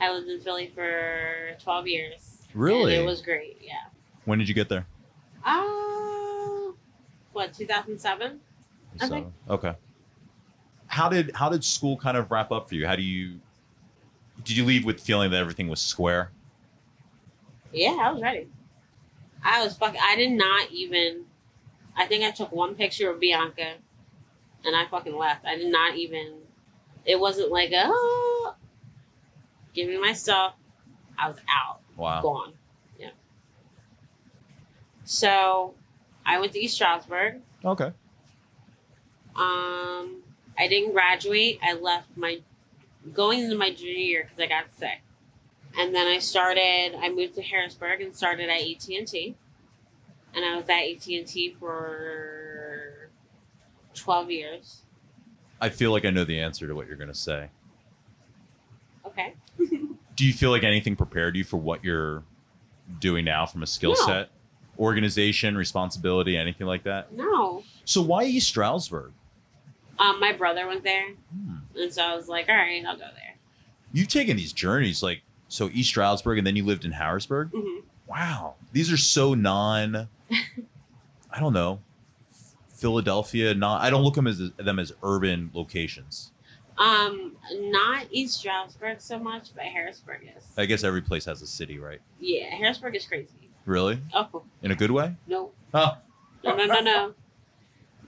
[0.01, 2.40] I lived in Philly for twelve years.
[2.55, 2.95] Really?
[2.95, 3.59] And it was great.
[3.63, 3.75] Yeah.
[4.25, 4.87] When did you get there?
[5.45, 6.73] Uh,
[7.33, 7.53] what?
[7.53, 8.41] Two thousand seven.
[9.03, 9.07] Okay.
[9.09, 9.75] So, okay.
[10.87, 12.87] How did how did school kind of wrap up for you?
[12.87, 13.41] How do you
[14.43, 16.33] did you leave with feeling that everything was square?
[17.73, 18.49] Yeah, I was ready.
[19.45, 20.01] I was fucking.
[20.03, 21.25] I did not even.
[21.97, 23.75] I think I took one picture of Bianca,
[24.65, 25.45] and I fucking left.
[25.45, 26.35] I did not even.
[27.05, 27.85] It wasn't like a.
[27.87, 28.55] Oh,
[29.73, 30.55] give me my stuff.
[31.19, 32.23] I was out, Wow.
[32.23, 32.53] gone.
[32.99, 33.11] Yeah.
[35.05, 35.75] So,
[36.25, 37.43] I went to East Stroudsburg.
[37.65, 37.93] Okay.
[39.37, 40.23] Um,
[40.59, 41.59] I didn't graduate.
[41.63, 42.41] I left my
[43.13, 45.03] going into my junior year because I got sick,
[45.79, 46.95] and then I started.
[46.99, 49.37] I moved to Harrisburg and started at AT and T,
[50.35, 53.11] and I was at AT and T for
[53.95, 54.83] twelve years.
[55.61, 57.51] I feel like I know the answer to what you're going to say.
[59.07, 59.35] Okay.
[60.21, 62.25] Do you feel like anything prepared you for what you're
[62.99, 64.05] doing now from a skill No.
[64.07, 64.29] set,
[64.79, 67.11] organization, responsibility, anything like that?
[67.15, 67.65] No.
[67.87, 69.13] So why East Stroudsburg?
[69.99, 71.55] Um, my brother went there, Hmm.
[71.75, 73.37] and so I was like, all right, I'll go there.
[73.95, 77.49] You've taken these journeys like so East Stroudsburg and then you lived in Harrisburg?
[77.55, 78.57] hmm Wow.
[78.73, 80.07] These are so non
[81.31, 81.81] I don't know.
[82.75, 86.31] Philadelphia, not I don't look them as them as urban locations.
[86.81, 90.45] Um, not East Stroudsburg so much, but Harrisburg is.
[90.57, 92.01] I guess every place has a city, right?
[92.19, 93.29] yeah, Harrisburg is crazy.
[93.67, 94.01] Really?
[94.15, 95.15] Oh In a good way?
[95.27, 95.99] no, Oh.
[96.43, 97.15] No, no, no, no.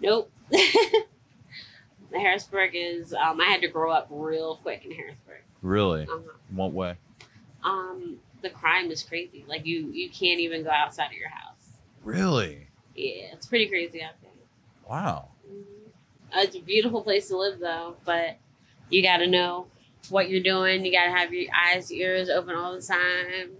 [0.00, 0.32] Nope.
[0.50, 1.04] the
[2.18, 3.12] Harrisburg is.
[3.12, 5.42] Um, I had to grow up real quick in Harrisburg.
[5.60, 6.02] Really?
[6.04, 6.32] Uh-huh.
[6.50, 6.96] What way?
[7.62, 9.44] Um, the crime is crazy.
[9.46, 11.76] Like you, you can't even go outside of your house.
[12.02, 12.68] Really?
[12.96, 14.30] Yeah, it's pretty crazy out there.
[14.88, 15.28] Wow.
[15.48, 15.62] Mhm.
[16.34, 17.96] Uh, it's a beautiful place to live, though.
[18.04, 18.38] But
[18.92, 19.66] you got to know
[20.10, 20.84] what you're doing.
[20.84, 23.50] You got to have your eyes, ears open all the time.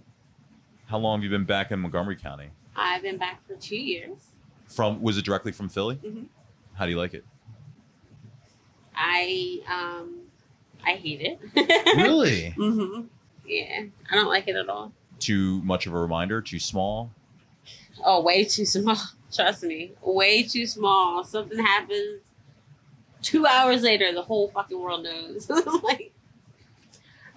[0.87, 2.49] How long have you been back in Montgomery County?
[2.75, 4.17] I've been back for two years.
[4.67, 5.95] From was it directly from Philly?
[5.95, 6.25] Mhm.
[6.75, 7.23] How do you like it?
[8.95, 10.21] I um
[10.85, 11.39] I hate it.
[11.95, 12.53] Really?
[12.57, 13.01] Mm-hmm.
[13.45, 14.91] Yeah, I don't like it at all.
[15.19, 16.41] Too much of a reminder?
[16.41, 17.11] Too small?
[18.03, 18.97] Oh, way too small.
[19.33, 21.23] Trust me, way too small.
[21.23, 22.21] Something happens.
[23.23, 25.49] Two hours later, the whole fucking world knows.
[25.83, 26.11] like,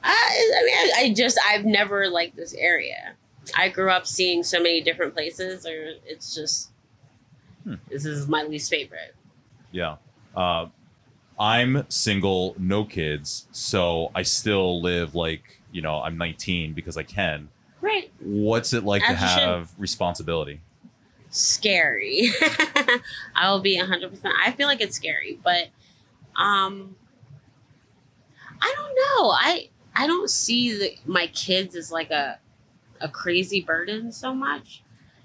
[0.03, 3.15] I, I mean, I, I just I've never liked this area.
[3.57, 6.71] I grew up seeing so many different places, or it's just
[7.65, 7.75] Hmm.
[7.89, 9.15] this is my least favorite.
[9.73, 9.97] Yeah.
[10.37, 10.67] Uh,
[11.39, 17.03] I'm single, no kids, so I still live like, you know, I'm 19 because I
[17.03, 17.49] can.
[17.81, 19.43] Right, What's it like to As should.
[19.43, 20.61] have responsibility?
[21.37, 22.31] Scary.
[23.35, 24.35] I will be hundred percent.
[24.45, 25.69] I feel like it's scary, but
[26.37, 26.97] um,
[28.61, 29.31] I don't know.
[29.31, 32.39] I I don't see the, my kids as like a
[33.01, 34.83] a crazy burden so much.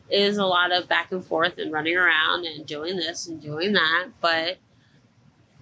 [0.10, 3.41] It is a lot of back and forth and running around and doing this and
[3.41, 4.58] doing that, but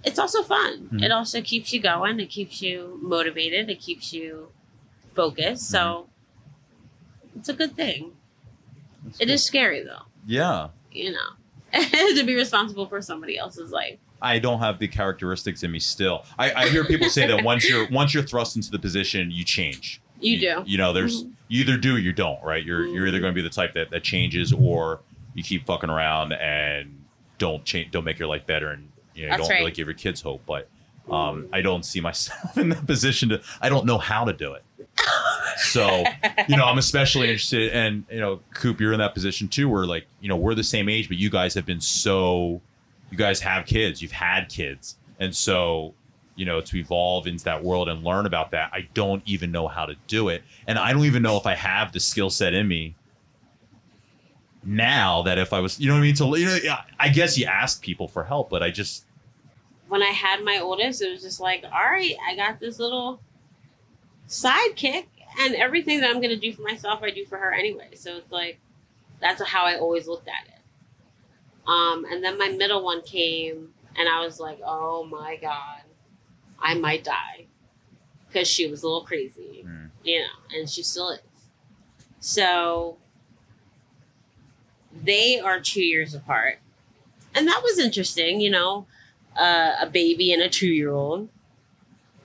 [0.03, 0.89] it's also fun.
[0.93, 1.03] Mhm.
[1.03, 2.19] It also keeps you going.
[2.19, 3.69] It keeps you motivated.
[3.69, 4.49] It keeps you
[5.13, 5.69] focused.
[5.69, 6.09] So
[7.35, 8.13] it's a good thing.
[9.19, 10.69] It is scary though Yeah.
[10.91, 11.29] you know,
[11.81, 13.97] to be responsible for somebody else's life.
[14.21, 16.25] I don't have the characteristics in me still.
[16.37, 19.43] I, I hear people say that once you're once you're thrust into the position, you
[19.43, 20.01] change.
[20.19, 20.63] You do.
[20.65, 21.31] You know, there's Mhm.
[21.47, 22.63] you either do or you don't, right?
[22.63, 24.99] You're you're either going to be the type that, that changes or
[25.33, 27.03] you keep fucking around and
[27.37, 29.59] don't change don't make your life better and you know, That's don't right.
[29.59, 30.41] really give your kids hope.
[30.45, 30.67] But
[31.09, 34.53] um, I don't see myself in that position to I don't know how to do
[34.53, 34.63] it.
[35.57, 36.03] So,
[36.47, 39.85] you know, I'm especially interested and you know, Coop, you're in that position too where
[39.85, 42.61] like, you know, we're the same age, but you guys have been so
[43.11, 44.97] you guys have kids, you've had kids.
[45.19, 45.93] And so,
[46.35, 49.67] you know, to evolve into that world and learn about that, I don't even know
[49.67, 50.43] how to do it.
[50.65, 52.95] And I don't even know if I have the skill set in me
[54.63, 56.15] now that if I was, you know what I mean?
[56.15, 59.05] To, you know, I guess you ask people for help, but I just,
[59.89, 63.19] When I had my oldest, it was just like, all right, I got this little
[64.29, 65.07] sidekick,
[65.39, 67.89] and everything that I'm going to do for myself, I do for her anyway.
[67.95, 68.59] So it's like,
[69.19, 70.61] that's how I always looked at it.
[71.67, 75.81] Um, and then my middle one came, and I was like, oh my God,
[76.59, 77.47] I might die.
[78.27, 79.65] Because she was a little crazy.
[79.65, 81.19] mm, you know, and she still is.
[82.19, 82.97] So
[84.93, 86.59] they are two years apart.
[87.33, 88.85] And that was interesting, you know,
[89.37, 91.29] uh, a baby and a two year old.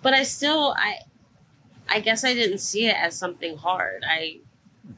[0.02, 0.98] But I still, I,
[1.94, 4.02] I guess I didn't see it as something hard.
[4.04, 4.38] I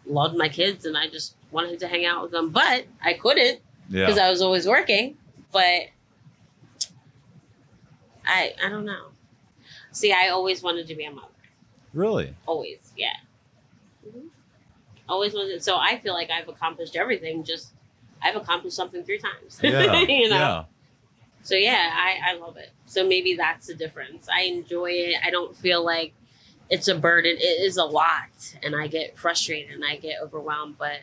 [0.06, 3.60] loved my kids and I just wanted to hang out with them, but I couldn't
[3.90, 4.26] because yeah.
[4.26, 5.18] I was always working.
[5.52, 5.88] But
[8.26, 9.08] I, I don't know.
[9.92, 11.28] See, I always wanted to be a mother.
[11.92, 12.34] Really?
[12.46, 13.16] Always, yeah.
[14.08, 14.28] Mhm.
[15.06, 15.62] Always wanted.
[15.62, 17.44] So I feel like I've accomplished everything.
[17.44, 17.74] Just
[18.22, 19.60] I've accomplished something three times.
[19.62, 20.00] Yeah.
[20.00, 20.36] you know.
[20.36, 20.64] Yeah.
[21.42, 22.70] So yeah, I I love it.
[22.86, 24.28] So maybe that's the difference.
[24.34, 25.16] I enjoy it.
[25.22, 26.14] I don't feel like
[26.70, 27.36] it's a burden.
[27.38, 30.76] It is a lot, and I get frustrated and I get overwhelmed.
[30.78, 31.00] But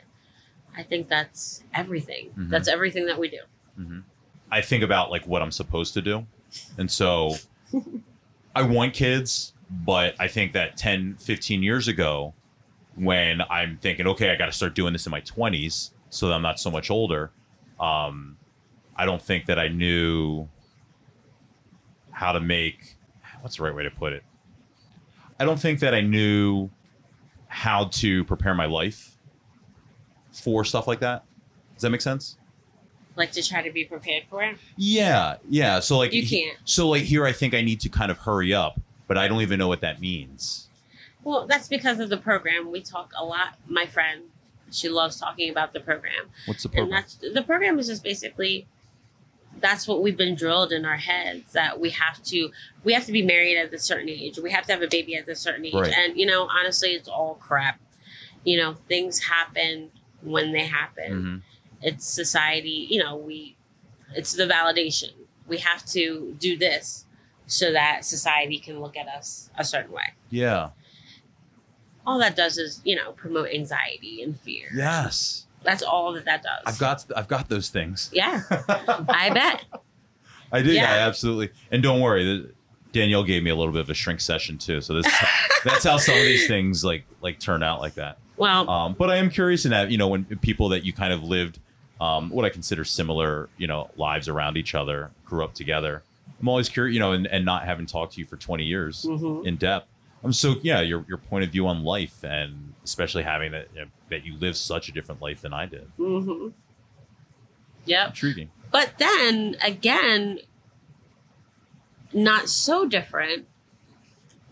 [0.76, 2.32] I think that's everything.
[2.38, 2.50] Mhm.
[2.50, 3.40] That's everything that we do.
[3.76, 4.00] hmm
[4.52, 6.28] I think about like what I'm supposed to do.
[6.78, 7.36] And so
[8.56, 12.36] I want kids, but I think that 10, 15 years ago,
[12.96, 16.36] when I'm thinking, okay, I got to start doing this in my 20s so that
[16.36, 17.32] I'm not so much older,
[17.80, 18.38] um,
[18.96, 20.48] I don't think that I knew
[22.12, 22.96] how to make
[23.42, 24.24] what's the right way to put it?
[25.44, 26.70] I don't think that I knew
[27.48, 29.18] how to prepare my life
[30.32, 31.26] for stuff like that.
[31.74, 32.38] Does that make sense?
[33.18, 34.58] Like to try to be prepared for it.
[34.78, 35.82] Yeah, yeah.
[35.82, 36.58] So like You can't.
[36.64, 39.42] So like here, I think I need to kind of hurry up, but I don't
[39.42, 40.70] even know what that means.
[41.26, 42.72] Well, that's because of the program.
[42.72, 43.56] We talk a lot.
[43.68, 44.22] My friend,
[44.72, 46.30] she loves talking about the program.
[46.46, 46.86] What's the program?
[46.86, 48.66] and that's the program is just basically
[49.60, 52.50] that's what we've been drilled in our heads that we have to
[52.84, 55.16] we have to be married at a certain age we have to have a baby
[55.16, 55.94] at a certain age Right.
[55.98, 57.80] and you know honestly it's all crap
[58.44, 59.92] you know things happen
[60.22, 61.42] when they happen Mhm.
[61.82, 63.56] it's society you know we
[64.16, 65.12] it's the validation
[65.48, 67.06] we have to do this
[67.48, 70.70] so that society can look at us a certain way Yeah.
[72.06, 75.48] all that does is you know promote anxiety and fear Yes.
[75.64, 78.10] That's all that that does I've got I've got those things.
[78.14, 79.64] yeah i bet
[80.54, 80.72] I do.
[80.72, 80.84] Yeah.
[80.84, 81.08] Yeah.
[81.08, 81.50] absolutely.
[81.72, 82.48] And don't worry,
[82.94, 84.80] Danielle gave me a little bit of a shrink session too.
[84.80, 85.12] So this
[85.66, 88.20] that's how some of these things like like turn out like that.
[88.38, 91.12] well Um, but I am curious in that you know when people that you kind
[91.12, 91.60] of lived
[92.00, 96.04] um, what I consider similar you know lives around each other, grew up together.
[96.40, 99.06] I'm always curious, you know, and, and not having talked to you for 20 years
[99.06, 99.46] mhm.
[99.46, 99.88] in depth.
[100.24, 103.82] I'm so yeah, your your point of view on life, and especially having that you
[103.82, 105.88] know, that you live such a different life than I did.
[105.98, 106.50] Mm-hmm.
[107.86, 108.08] Yep.
[108.10, 108.52] Intriguing.
[108.72, 110.40] But then again,
[112.14, 113.48] not so different.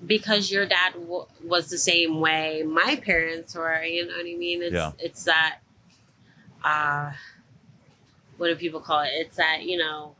[0.03, 3.84] because your dad w- was the same way my parents were.
[3.84, 4.64] You know what I mean?
[4.64, 4.91] It's Yeah.
[4.97, 5.59] it's that.
[6.64, 7.12] Uh,
[8.38, 9.12] what do people call it?
[9.14, 10.16] It's that you know.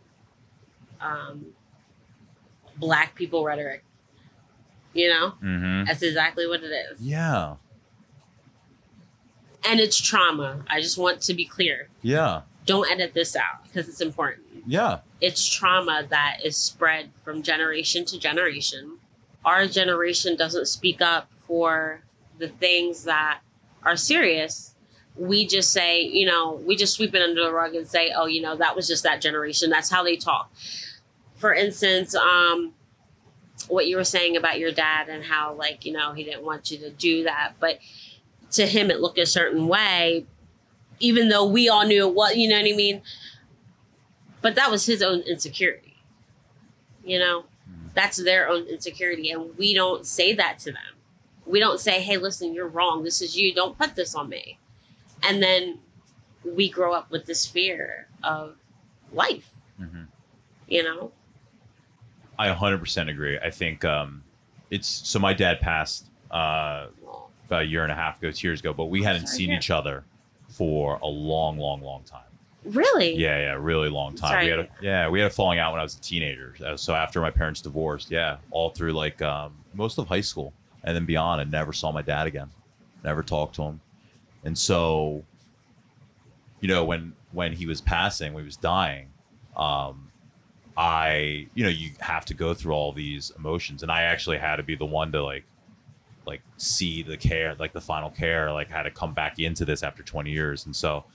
[0.99, 1.47] Um,
[2.77, 3.83] black people rhetoric.
[4.93, 5.85] You know, Mm-hmm.
[5.85, 7.55] that's exactly what it is, Yeah.
[9.68, 10.64] And it's trauma.
[10.70, 11.89] I just want to be clear.
[12.01, 12.41] Yeah.
[12.66, 14.45] Don't edit this out because it's important.
[14.66, 14.99] Yeah.
[15.20, 18.97] it's trauma that is spread from generation to generation.
[19.43, 22.01] Our generation doesn't speak up for
[22.38, 23.39] the things that
[23.84, 24.76] are serious.
[25.16, 28.28] We just say, you know, we just sweep it under the rug and say, oh,
[28.28, 29.70] you know, that was just that generation.
[29.70, 30.51] That's how they talk.
[31.36, 32.74] For instance, um,
[33.68, 36.72] what you were saying about your dad and how, like, you know, he didn't want
[36.72, 37.53] you to do that.
[37.59, 37.80] But
[38.52, 40.26] to him, it looked a certain way,
[40.99, 43.02] even though we all knew it was, you know what I mean?
[44.41, 45.95] but that was his own insecurity
[47.04, 47.45] you know?
[47.93, 50.95] That's their own insecurity and we don't say that to them.
[51.45, 53.04] We don't say hey listen you're wrong.
[53.04, 53.54] This is you.
[53.54, 54.58] Don't put this on me.
[55.24, 55.80] And then
[56.43, 58.56] we grow up with this fear of
[59.12, 59.49] life
[59.80, 60.08] Mhm.
[60.68, 61.12] you know?
[62.39, 63.38] I 100% agree.
[63.38, 64.24] I think um,
[64.72, 66.88] it's so my dad passed uh,
[67.52, 69.49] about a year and a half ago, two years ago, but we hadn't Sorry, seen
[69.49, 69.58] yeah.
[69.58, 70.06] each other
[70.47, 72.24] for a long, long, long time.
[72.64, 74.32] really Yeah, yeah, really long time.
[74.32, 74.45] Sorry.
[74.45, 76.56] We had a, yeah, we had a falling out when I was a teenager.
[76.66, 80.54] Uh, So after my parents divorced, yeah, all through like um, most of high school
[80.84, 82.49] and then beyond, I never saw my dad again.
[83.04, 83.82] Never talked to him.
[84.45, 85.24] And so,
[86.62, 89.10] you know, when when he was passing, when he was dying,
[89.58, 90.10] um,
[90.78, 94.56] I, you know, you have to go through all these emotions, and I actually had
[94.56, 95.43] to be the one to like,
[96.26, 99.84] like see the care, like the final care, like had to come back into this
[99.84, 101.05] after 20 years, and so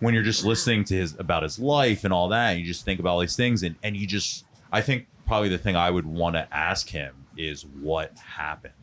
[0.00, 3.00] when you're just listening to his about his life and all that, you just think
[3.00, 6.06] about all these things, and and you just, I think probably the thing I would
[6.06, 8.74] want to ask him is what happened.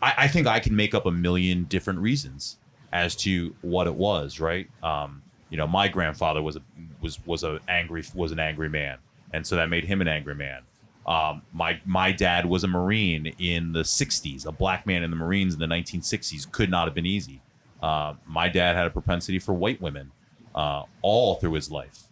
[0.00, 2.58] I, I think I can make up a million different reasons
[2.92, 4.68] as to what it was, right?
[4.82, 6.62] Um, you know, my grandfather was a
[7.00, 8.98] was was a angry was an angry man,
[9.32, 10.62] and so that made him an angry man.
[11.08, 15.16] Um, my my dad was a Marine in the '60s, a black man in the
[15.16, 17.40] Marines in the 1960s could not have been easy.
[17.82, 20.12] Uh, my dad had a propensity for white women
[20.54, 22.08] uh, all through his life,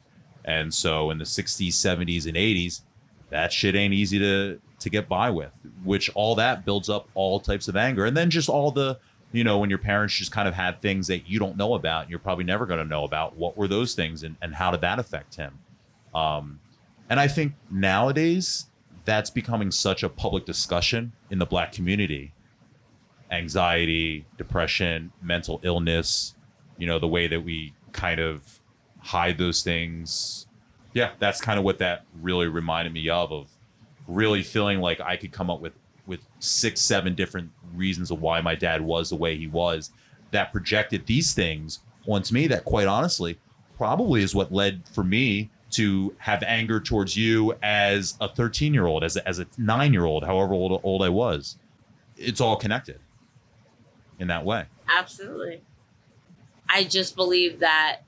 [0.47, 2.80] and so in the '60s, '70s, and '80s,
[3.28, 5.53] that shit ain't easy to to get by with.
[5.84, 8.99] Which all that builds up all types of anger, and then just all the
[9.30, 12.05] you know when your parents just kind of had things that you don't know about,
[12.05, 13.36] and you're probably never going to know about.
[13.36, 15.59] What were those things, and and how did that affect him?
[16.14, 16.61] Um,
[17.11, 18.66] and I think nowadays
[19.07, 22.34] that's becoming such a public discussion in the black community.
[23.30, 26.34] Anxiety, depression, mental illness,
[26.76, 28.61] you know, the way that we kind of
[28.98, 30.46] hide those things.
[30.92, 33.50] Yeah, that's kind of what that really reminded me of of
[34.07, 35.72] really feeling like I could come up with
[36.07, 39.90] with six, seven different reasons of why my dad was the way he was
[40.30, 43.38] that projected these things onto me that quite honestly
[43.76, 48.86] probably is what led for me to have anger towards you as a 13 year
[48.86, 51.56] old as a, as a nine year old however old, old i was.
[52.16, 53.00] It's all connected
[54.18, 54.66] in that way.
[54.88, 55.62] Absolutely.
[56.68, 58.00] I just believe that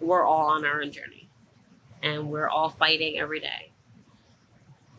[0.00, 1.28] we're all on our own journey
[2.02, 3.72] and we're all fighting every day.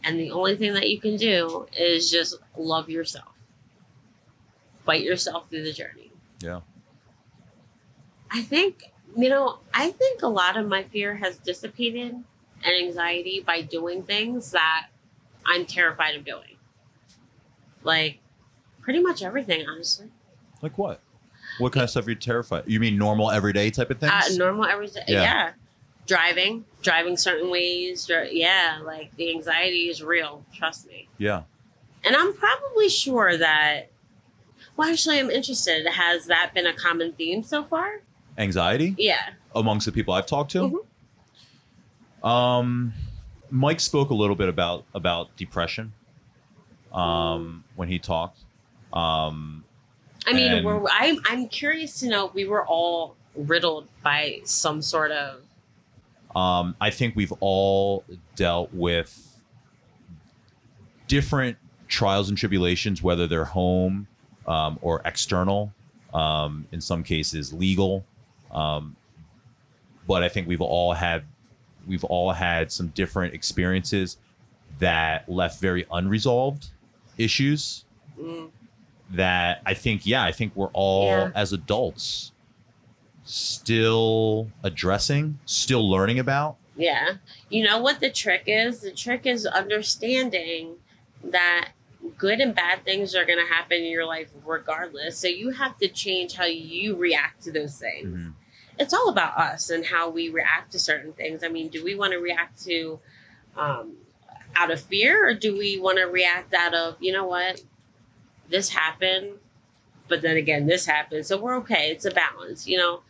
[0.03, 3.33] And the only thing that you can do is just love yourself.
[4.85, 6.11] Fight yourself through the journey.
[6.41, 6.61] Yeah.
[8.29, 12.11] I think, you know, I think a lot of my fear has dissipated
[12.63, 14.87] and anxiety by doing things that
[15.45, 16.57] I'm terrified of doing.
[17.83, 18.19] Like,
[18.81, 20.07] pretty much everything, honestly.
[20.61, 21.01] like what
[21.59, 24.35] what kind of stuff are you terrified you mean normal everyday type of things Uh,
[24.37, 25.21] normal everyday, Yeah.
[25.21, 25.51] yeah.
[26.07, 28.09] Driving, driving certain ways.
[28.31, 30.43] Yeah, like the anxiety is real.
[30.53, 31.07] Trust me.
[31.17, 31.43] yeah
[32.03, 33.89] And I'm probably sure that,
[34.77, 35.87] well, actually, I'm interested.
[35.87, 38.01] Has that been a common theme so far?
[38.37, 39.29] Anxiety Yeah.
[39.55, 40.83] amongst the people I've talked to.
[42.23, 42.27] Mhm.
[42.27, 42.93] Um,
[43.51, 45.93] Mike spoke a little bit about about depression
[46.91, 48.39] um, when he talked.
[48.93, 49.63] Um,
[50.27, 52.31] I mean, we're, I'm I'm curious to know.
[52.33, 55.41] We were all riddled by some sort of
[56.35, 58.03] um, I think we've all
[58.35, 59.41] dealt with
[61.07, 61.57] different
[61.87, 64.07] trials and tribulations, whether they're home
[64.47, 65.71] um, or external.
[66.13, 68.05] Um, in some cases, legal.
[68.55, 68.95] Um,
[70.07, 71.23] but I think we've all had
[71.87, 74.17] we've all had some different experiences
[74.79, 76.67] that left very unresolved
[77.17, 77.85] issues
[78.19, 78.49] mm,
[79.11, 81.31] that I think, yeah, I think we're all Yeah.
[81.35, 82.31] as adults
[83.23, 86.57] still addressing, still learning about.
[86.77, 87.15] yeah.
[87.49, 88.81] You know what the trick is?
[88.81, 90.75] The trick is understanding
[91.23, 91.69] that
[92.17, 95.17] good and bad things are going to happen in your life regardless.
[95.17, 98.07] So you have to change how you react to those things.
[98.27, 98.33] Mhm.
[98.77, 101.43] It's all about us and how we react to certain things.
[101.43, 102.99] I mean, do we want to react to
[103.55, 103.93] um,
[104.55, 107.61] out of fear or do we want to react out of, you know what,
[108.49, 109.31] this happened,
[110.07, 111.25] but then again, this happened.
[111.25, 111.89] So we're okay.
[111.89, 113.01] It's a balance, you know?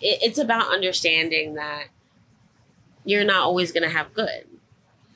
[0.00, 1.84] It, it's about understanding that
[3.04, 4.46] you're not always going to have good.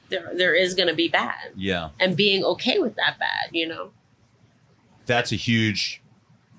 [0.09, 1.90] There, there is going to be bad Yeah.
[2.01, 3.90] and being okay with that bad, you know?
[5.05, 6.01] that's a huge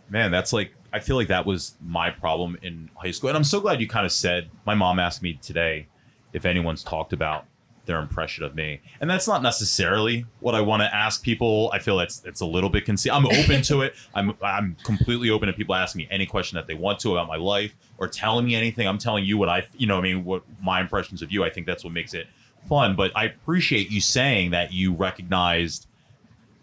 [0.10, 3.30] man that's like i feel like that was my problem in high school.
[3.30, 5.88] And i'm so glad you kind of said my mom asked me today
[6.32, 7.46] if anyone's talked about
[7.86, 8.80] their impression of me.
[9.02, 11.70] And that's not necessarily what i want to ask people.
[11.74, 13.96] I feel it's it's a little bit concealed i'm open to it.
[14.16, 17.28] I'm i'm completely open to people asking me any question that they want to about
[17.28, 18.88] my life or telling me anything.
[18.88, 21.44] I'm telling you what i you know i mean what my impressions of you.
[21.44, 22.28] I think that's what makes it
[22.70, 22.96] fun.
[22.96, 25.88] But i appreciate you saying that you recognized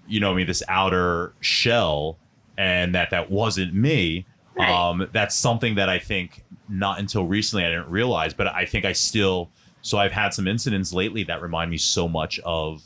[0.09, 2.18] you know I mean this outer shell
[2.61, 4.27] and that that wasn't me
[4.59, 4.69] Right.
[4.71, 8.85] um that's something that i think not until recently i didn't realize but i think
[8.85, 9.49] i still
[9.81, 12.83] so i've had some incidents lately that remind me so much of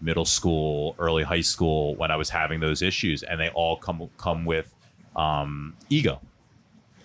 [0.00, 4.10] middle school early high school when i was having those issues and they all come
[4.18, 4.74] come with
[5.16, 6.20] um ego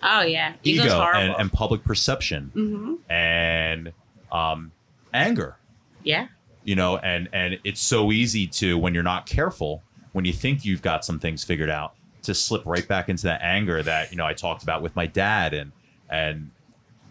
[0.02, 0.54] Oh, yeah.
[0.62, 1.20] Ego's ego horrible.
[1.20, 3.92] and, and public perception hmm and
[4.32, 4.72] um
[5.14, 5.56] anger
[6.02, 6.26] Yeah.
[6.64, 10.64] you know and and it's so easy to when you're not careful when you think
[10.64, 14.16] you've got some things figured out to slip right back into that anger that you
[14.16, 15.72] know i talked about with my dad and
[16.10, 16.50] and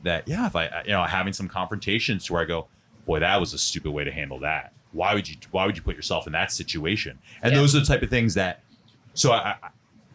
[0.04, 2.68] that yeah if i you know having some confrontations to where i go
[3.06, 5.84] boy that was a stupid way to handle that why would you why would you
[5.84, 7.60] put yourself in that situation and Yeah.
[7.60, 8.62] those are the type of things that
[9.14, 9.70] so I, I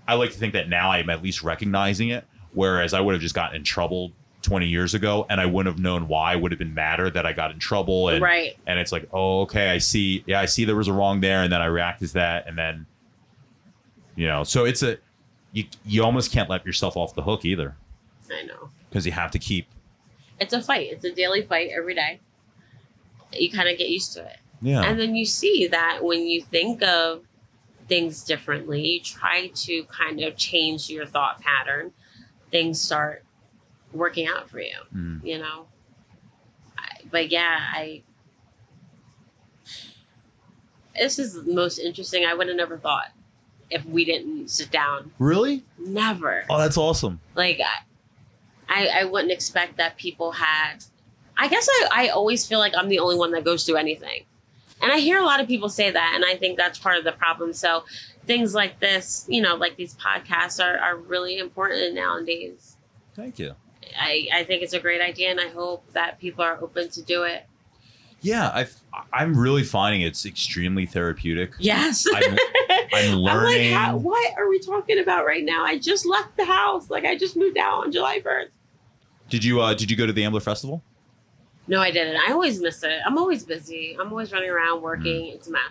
[0.09, 3.23] i like to think that now i'm at least recognizing it whereas i would have
[3.23, 6.59] just gotten in trouble 20 years ago and i wouldn't have known why would have
[6.59, 8.57] been madder that i got in trouble and right.
[8.67, 10.23] and it's like, oh, okay, I see.
[10.27, 12.57] Yeah, I see there was a wrong there, and then I reacted to that, and
[12.59, 12.85] then,
[14.17, 14.99] you know, so it's a,
[15.53, 17.77] you you almost can't let yourself off the hook either
[18.31, 18.71] I know.
[18.89, 19.67] because you have to keep.
[20.41, 20.89] It's a fight.
[20.91, 22.21] It's a daily fight every day.
[23.33, 24.39] You kind of get used to it.
[24.63, 24.83] Yeah.
[24.83, 27.23] And then you see that when you think of
[27.89, 31.93] things differently, you try to kind of change your thought pattern,
[32.51, 33.25] things start
[33.93, 35.25] working out for you, Mm.
[35.25, 35.67] you know?
[36.79, 38.03] I, but yeah, I.
[40.99, 42.25] This is the most interesting.
[42.25, 43.09] I would have never thought
[43.71, 45.13] if we didn't sit down.
[45.19, 45.65] Really?
[45.79, 46.45] Never.
[46.51, 47.21] Oh, that's awesome.
[47.35, 47.61] like
[48.69, 50.85] I, I wouldn't expect that people had
[51.37, 54.25] i guess I, I always feel like i'm the only one that goes through anything
[54.81, 57.05] and i hear a lot of people say that and i think that's part of
[57.05, 57.85] the problem so
[58.25, 62.77] things like this you know like these podcasts are, are really important nowadays
[63.15, 63.55] Thank you.
[63.97, 67.03] I, I think it's a great idea and i hope that people are open to
[67.03, 67.47] do it
[68.25, 68.67] Yeah, I
[69.13, 71.53] I'm really finding it's extremely therapeutic.
[71.59, 72.39] yes I'm,
[72.93, 73.75] I'm learning.
[73.75, 75.65] I'm like, how, what are we talking about right now?
[75.65, 76.91] I just left the house.
[76.91, 78.49] Like, I just moved out on July 1st.
[79.29, 80.83] Did you uh did you go to the Ambler Festival?
[81.67, 82.17] No, I didn't.
[82.17, 83.01] I always miss it.
[83.07, 83.97] I'm always busy.
[83.99, 85.27] I'm always running around working.
[85.27, 85.63] It's a mess.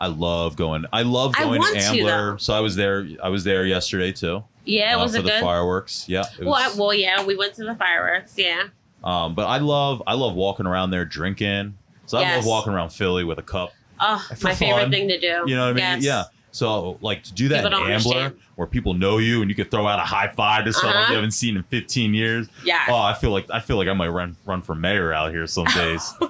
[0.00, 0.84] I love going.
[0.92, 2.32] I love going want to to, Ambler.
[2.32, 2.36] though.
[2.38, 3.06] so I was there.
[3.22, 4.44] I was there yesterday too.
[4.64, 5.42] Yeah, uh, was for it the good?
[5.42, 6.08] fireworks.
[6.08, 6.24] Yeah.
[6.40, 8.34] well, I, well, yeah, we went to the fireworks.
[8.36, 8.68] Yeah.
[9.04, 11.76] Um, but I love I love walking around there drinking.
[12.06, 13.72] So I love walking around Philly with a cup.
[14.00, 15.42] Oh, my favorite thing to do.
[15.46, 16.02] You know what I mean?
[16.02, 16.04] Yes.
[16.04, 16.24] Yeah.
[16.50, 18.40] So like to do that People in don't Ambler understand.
[18.54, 21.10] where people know you and you can throw out a high five to someone Uh-huh.
[21.10, 22.46] you haven't seen in 15 years.
[22.64, 22.84] Yeah.
[22.88, 25.46] Oh, I feel like I feel like I might run run for mayor out here
[25.48, 26.14] some days.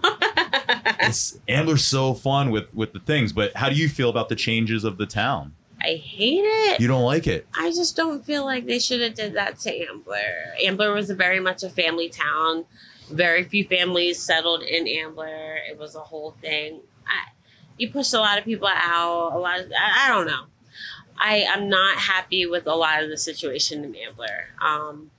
[1.00, 4.36] it's Ambler's so fun with with the things, but how do you feel about the
[4.36, 5.54] changes of the town?
[5.82, 6.80] I hate it.
[6.80, 7.46] You don't like it?
[7.58, 10.54] I just don't feel like they should have did that to Ambler.
[10.64, 12.64] Ambler was a very much a family town.
[13.10, 15.56] Very few families settled in Ambler.
[15.68, 16.80] It was a whole thing.
[17.06, 17.32] I,
[17.76, 19.32] you pushed a lot of people out.
[19.34, 20.44] A lot of I, I don't know.
[21.18, 24.48] I I'm not happy with a lot of the situation in Ambler.
[24.60, 25.10] Um,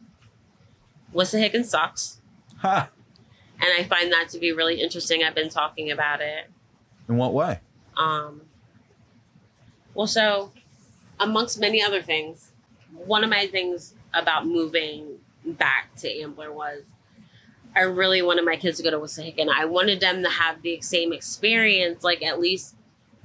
[1.13, 2.19] Wissahickon sucks,
[2.57, 2.89] Ha!
[3.61, 5.23] and I find that to be really interesting.
[5.23, 6.49] I've been talking about it.
[7.07, 7.59] In what way?
[7.95, 8.41] Um,
[9.93, 10.51] well, so
[11.19, 12.51] amongst many other things,
[12.91, 16.83] one of my things about moving back to Ambler was
[17.76, 19.49] I really wanted my kids to go to Wissahickon.
[19.49, 22.76] I wanted them to have the same experience, like at least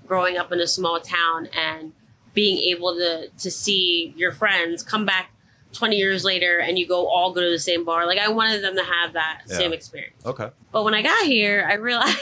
[0.06, 1.92] growing up in a small town and
[2.34, 5.30] being able to to see your friends come back
[5.72, 8.06] 20 years later and you go all go to the same bar.
[8.06, 9.56] Like I wanted them to have that Yeah.
[9.56, 10.24] same experience.
[10.26, 10.50] Okay.
[10.72, 12.18] But when I got here, I realized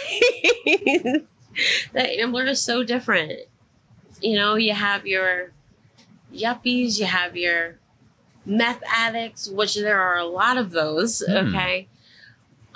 [1.92, 3.32] that Ambler is so different.
[4.20, 5.52] You know, you have your
[6.34, 7.78] yuppies, you have your
[8.44, 11.22] meth addicts, which there are a lot of those.
[11.26, 11.48] Hmm.
[11.54, 11.88] Okay.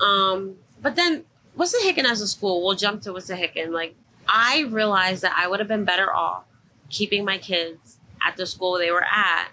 [0.00, 1.24] Um, but then
[1.56, 3.70] Wissahickon as a school, we'll jump to Wissahickon.
[3.70, 3.94] Like
[4.28, 6.44] I realized that I would have been better off
[6.88, 9.48] keeping my kids at the school they were at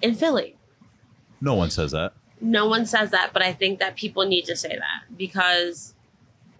[0.00, 0.56] in Philly.
[1.40, 2.12] No one says that.
[2.40, 5.94] No one says that, but I think that people need to say that because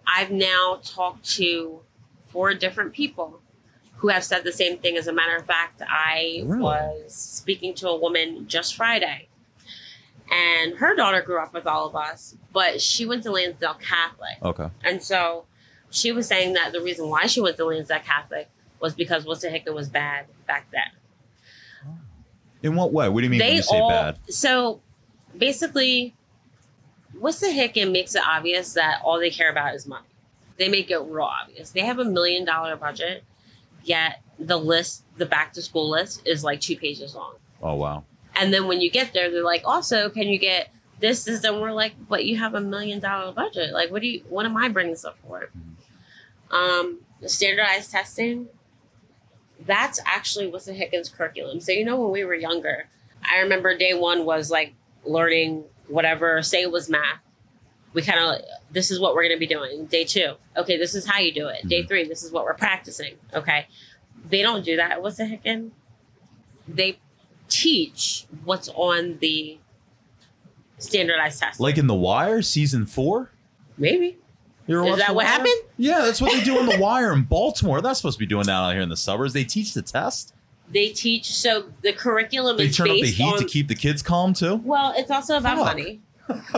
[0.07, 1.81] I've now talked to
[2.27, 3.41] four different people
[3.97, 4.97] who have said the same thing.
[4.97, 6.61] As a matter of fact, I Really?
[6.61, 9.27] was speaking to a woman just Friday,
[10.33, 14.37] and her daughter grew up with all of us, but she went to Lansdale Catholic.
[14.41, 14.69] Okay.
[14.83, 15.45] And so
[15.91, 19.73] she was saying that the reason why she went to Lansdale Catholic was because Wissahickon
[19.75, 21.93] was bad back then.
[22.63, 23.09] In what way?
[23.09, 24.17] What do you mean when they you say all bad?
[24.29, 24.81] so
[25.37, 26.15] basically
[27.19, 30.07] Wissahickon makes it obvious that all they care about is money.
[30.57, 31.71] They make it real obvious.
[31.71, 33.23] They have a million dollar budget,
[33.83, 37.35] yet the list, the back to school list, is like two pages long.
[37.61, 38.03] Oh wow.
[38.35, 40.69] And then when you get there, they're like, also, can you get
[40.99, 43.73] this, this, and we're like, but you have a million dollar budget.
[43.73, 45.49] Like, what do you, what am I bringing stuff for?
[46.49, 48.47] Um, standardized testing,
[49.65, 51.59] that's actually Wissahickon's curriculum.
[51.59, 52.87] So, you know, when we were younger,
[53.29, 54.73] I remember day one was like
[55.05, 57.21] learning whatever, say it was math.
[57.93, 59.85] We kind of, this is what we're going to be doing.
[59.85, 61.67] Day two, okay, this is how you do it.
[61.67, 63.15] Day three, this is what we're practicing.
[63.33, 63.67] Okay.
[64.25, 65.71] They don't do that at Wissahickon.
[66.67, 66.97] They
[67.49, 69.57] teach what's on the
[70.77, 71.59] standardized test.
[71.59, 73.31] Like in The Wire, season four.
[73.77, 74.17] Maybe.
[74.67, 75.53] Is that what happened?
[75.77, 77.81] Yeah, that's what they do in The Wire in Baltimore.
[77.81, 79.33] They're supposed to be doing that out here in the suburbs.
[79.33, 80.33] They teach the test.
[80.71, 83.39] They teach, so the curriculum They is turn up the based heat on.
[83.39, 84.55] to keep the kids calm too.
[84.57, 85.65] well, it's also about Fuck.
[85.65, 85.99] money.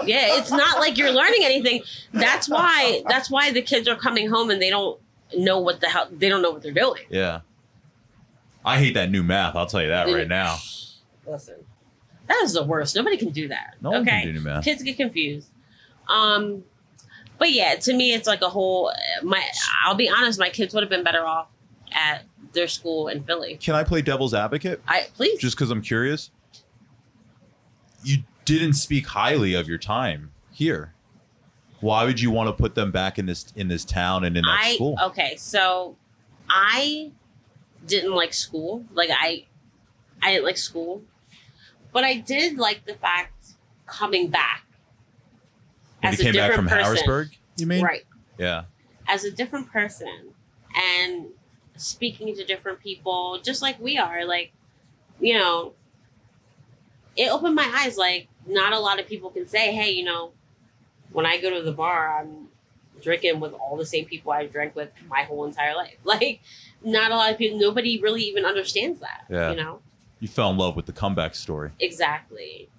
[0.05, 1.81] Yeah, it's not like you're learning anything.
[2.13, 3.01] That's why.
[3.09, 4.99] That's why the kids are coming home and they don't
[5.35, 6.07] know what the hell.
[6.11, 7.01] They don't know what they're doing.
[7.09, 7.41] Yeah.
[8.65, 9.55] I hate that new math.
[9.55, 10.57] I'll tell you that right now.
[11.27, 11.55] Listen,
[12.27, 12.95] that is the worst.
[12.95, 13.75] Nobody can do that.
[13.81, 14.63] No one okay, can do new math.
[14.63, 15.49] kids get confused.
[16.09, 16.63] Um,
[17.37, 18.91] but yeah, to me, it's like a whole.
[19.23, 19.43] My,
[19.83, 21.47] I'll be honest, my kids would have been better off
[21.91, 23.57] at their school in Philly.
[23.57, 24.81] Can I play devil's advocate?
[24.87, 25.39] I please.
[25.39, 26.31] Just because I'm curious.
[28.03, 30.93] You didn't speak highly of your time here.
[31.81, 34.43] Why would you want to put them back in this in this town and in
[34.43, 34.97] that I school?
[35.03, 35.97] okay, so
[36.49, 37.11] I
[37.85, 38.85] didn't like school.
[38.93, 39.45] Like I,
[40.21, 41.03] I didn't like school,
[41.91, 43.53] but I did like the fact
[43.85, 44.65] coming back
[46.01, 46.83] When as you a came back from person.
[46.83, 47.83] Harrisburg, you mean?
[47.83, 48.03] right?
[48.37, 48.63] Yeah.
[49.07, 50.33] As a different person
[50.75, 51.27] and
[51.77, 54.25] speaking to different people, just like we are.
[54.25, 54.51] Like,
[55.19, 55.73] you know,
[57.15, 57.97] it opened my eyes.
[57.97, 60.31] Like, not a lot of people can say, "Hey, you know,
[61.11, 62.47] when I go to the bar, I'm
[63.01, 66.41] drinking with all the same people I've drank with my whole entire life." Like,
[66.85, 67.59] not a lot of people.
[67.59, 69.25] Nobody really even understands that.
[69.29, 69.51] Yeah.
[69.51, 69.81] You know
[70.19, 71.71] You fell in love with the comeback story.
[71.79, 72.69] exactly.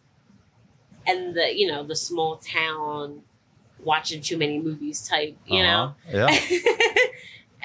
[1.07, 3.23] And the you know the small town,
[3.83, 5.37] watching too many movies type.
[5.47, 5.95] You know.
[6.13, 6.29] Uh-huh.
[6.31, 6.97] Yeah.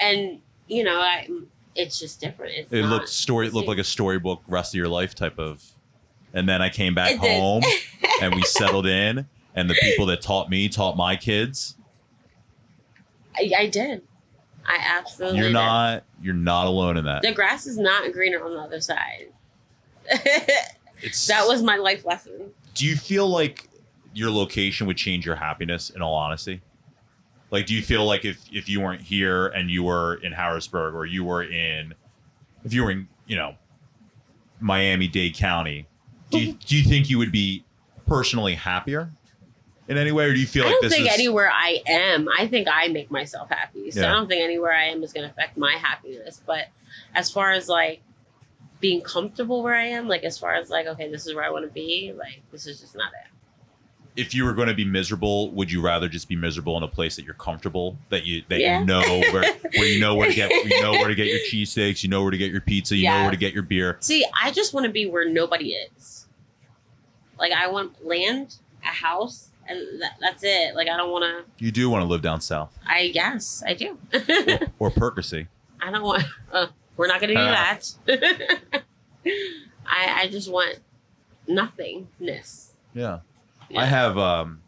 [0.00, 1.28] and you know, I,
[1.74, 2.52] it's just different.
[2.56, 5.64] It's it looked story it looked like a storybook rest of your life type of
[6.34, 7.62] and then i came back home
[8.22, 11.76] and we settled in and the people that taught me taught my kids
[13.34, 14.02] I, I did.
[14.66, 15.38] I absolutely.
[15.38, 18.80] you're not you're not alone in that The grass is not greener on the other
[18.80, 19.28] side.
[20.10, 22.50] that was my life lesson.
[22.74, 23.68] do you feel like
[24.14, 26.60] your location would change your happiness in all honesty
[27.50, 30.94] like do you feel like if if you weren't here and you were in harrisburg
[30.94, 31.94] or you were in
[32.64, 33.54] if you were in you know
[34.60, 35.86] miami dade county
[36.30, 37.64] do you, do you think you would be
[38.06, 39.12] personally happier
[39.92, 41.80] in any way or do you feel like I don't this think is anywhere I
[41.86, 42.28] am.
[42.36, 43.90] I think I make myself happy.
[43.92, 44.10] So Yeah.
[44.10, 46.42] I don't think anywhere I am is going to affect my happiness.
[46.44, 46.66] But
[47.14, 48.02] as far as like
[48.80, 51.50] being comfortable where I am, like as far as like okay, this is where I
[51.50, 53.28] want to be, like this is just not it.
[54.20, 56.88] if you were going to be miserable, would you rather just be miserable in a
[56.88, 58.80] place that you're comfortable, that you that Yeah.
[58.80, 59.00] you know
[59.32, 62.08] where where you know where to get you know where to get your cheesesteaks, you
[62.08, 63.96] know where to get your pizza, you know where to get your beer.
[64.00, 66.26] See, I just want to be where nobody is.
[67.38, 69.48] Like I want land, a house,
[70.00, 70.74] that, that's it.
[70.74, 71.64] Like I don't want to.
[71.64, 73.98] You do want to live down south I guess I do.
[74.78, 75.48] or Percy.
[75.80, 76.24] I don't want.
[76.52, 76.66] Uh,
[76.96, 77.76] we're not gonna do Uh.
[78.06, 78.82] that.
[79.86, 80.78] I I just want
[81.48, 82.72] nothingness.
[82.94, 83.20] Yeah.
[83.68, 83.80] Yeah.
[83.82, 84.60] I have um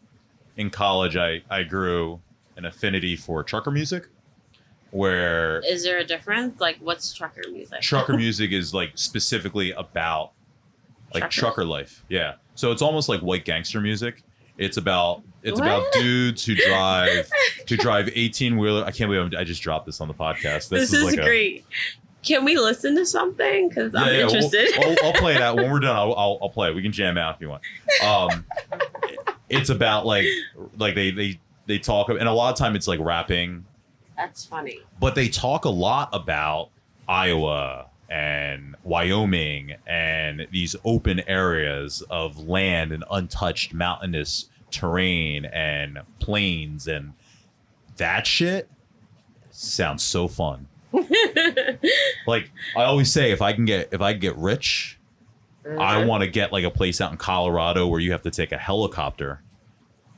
[0.57, 2.21] in college I I grew
[2.57, 4.07] an affinity for trucker music
[4.91, 6.61] where Is there a difference?
[6.61, 7.81] Like, what's trucker music?
[7.81, 10.31] trucker music is like specifically about
[11.13, 11.35] like Truckers.
[11.35, 12.05] trucker life.
[12.07, 12.35] Yeah.
[12.55, 14.23] So it's almost like white gangster music.
[14.57, 15.67] It's about it's What?
[15.67, 17.29] about dudes who drive
[17.67, 18.83] to drive 18 wheeler.
[18.83, 20.69] I can't believe I'm, I just dropped this on the podcast.
[20.69, 21.65] This, is, like a- great.
[22.23, 23.69] Can we listen to something?
[23.69, 24.73] Because I'm Yeah, yeah, we'll- interested.
[24.83, 25.95] I'll, I'll play it out when we're done.
[25.95, 26.75] I'll, I'll, I'll play it.
[26.75, 27.61] We can jam out if you want.
[28.03, 28.45] Um,
[29.49, 30.25] it's about like
[30.77, 33.65] like they they they talk and a lot of time it's like rapping
[34.17, 34.79] That's funny.
[34.99, 36.69] but they talk a lot about
[37.07, 46.87] Iowa and Wyoming and these open areas of land and untouched mountainous terrain and plains
[46.87, 47.13] and
[47.97, 48.69] that shit
[49.51, 50.67] sounds so fun.
[52.27, 54.99] like I always say if I can get if I can get rich,
[55.65, 56.07] I Mhm.
[56.07, 58.57] want to get like a place out in Colorado where you have to take a
[58.57, 59.41] helicopter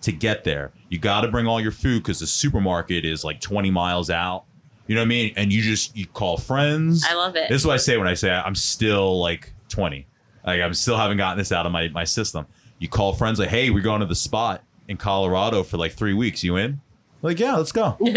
[0.02, 0.72] to get there.
[0.90, 4.46] You got to bring all your food because the supermarket is like 20 miles out.
[4.88, 5.34] You know what I mean?
[5.36, 7.06] And you just you call friends.
[7.10, 7.50] I love it.
[7.50, 10.08] This is what I say when I say I'm still like 20.
[10.46, 12.48] Like I'm still haven't gotten this out of my my system.
[12.80, 16.14] You call friends like, hey, we're going to the spot in Colorado for like three
[16.14, 16.44] weeks.
[16.44, 16.80] You in?
[17.22, 17.98] Like, yeah, let's go.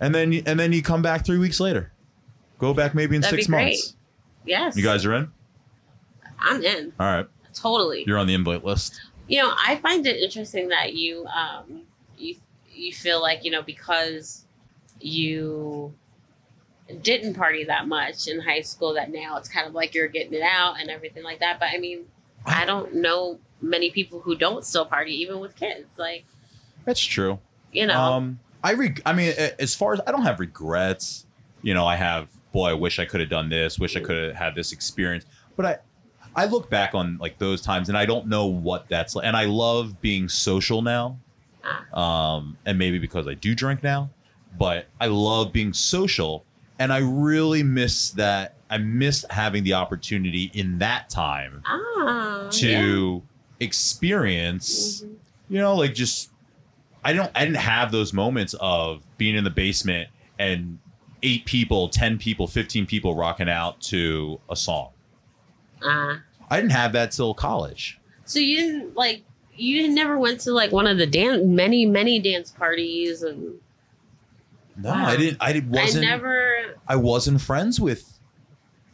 [0.00, 1.92] And then you, and then you come back three weeks later.
[2.58, 3.64] Go back maybe in That'd six be great.
[3.64, 3.94] months.
[4.44, 4.76] yes.
[4.76, 5.30] You guys are in.
[6.38, 6.92] I'm in.
[7.00, 8.04] All right, Totally.
[8.06, 9.00] you're on the invite list.
[9.28, 11.82] you know, I find it interesting that you um
[12.18, 12.36] you
[12.70, 14.44] you feel like, you know, because
[15.00, 15.94] you
[17.02, 20.34] didn't party that much in high school that now it's kind of like you're getting
[20.34, 21.58] it out and everything like that.
[21.58, 22.04] But I mean,
[22.44, 25.86] I don't know many people who don't still party even with kids.
[25.98, 26.24] Like,
[26.84, 27.40] That's true.
[27.72, 31.26] you know, Um, I reg- I mean, as far as I don't have regrets.
[31.62, 32.28] You know, I have.
[32.52, 33.78] Boy, I wish I could have done this.
[33.78, 35.26] Wish I could have had this experience.
[35.56, 35.78] But I,
[36.44, 39.26] I look back on like those times, and I don't know what that's like.
[39.26, 41.18] And I love being social now.
[41.92, 44.10] Um, and maybe because I do drink now,
[44.58, 46.44] but I love being social,
[46.78, 48.54] and I really miss that.
[48.68, 53.22] I miss having the opportunity in that time ah, to
[53.60, 55.14] experience Mhm.
[55.48, 56.30] you know like just
[57.04, 60.78] i don't i didn't have those moments of being in the basement and
[61.22, 64.88] eight people 10 people 15 people rocking out to a song
[65.82, 66.20] Ah.
[66.50, 69.22] i didn't have that till college So you didn't like
[69.54, 73.54] you never went to like one of the dance many many dance parties and
[74.78, 75.06] no Wow.
[75.06, 78.18] i didn't i wasn't I never i wasn't friends with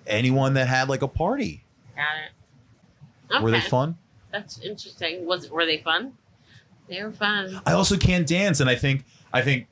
[0.07, 1.65] anyone that had like a party
[1.97, 3.35] got it.
[3.35, 3.45] Okay.
[3.45, 3.97] were they fun
[4.31, 5.27] That's interesting.
[5.27, 6.13] Was were they fun?
[6.89, 7.61] They were fun.
[7.67, 9.67] i also can't dance and i think i think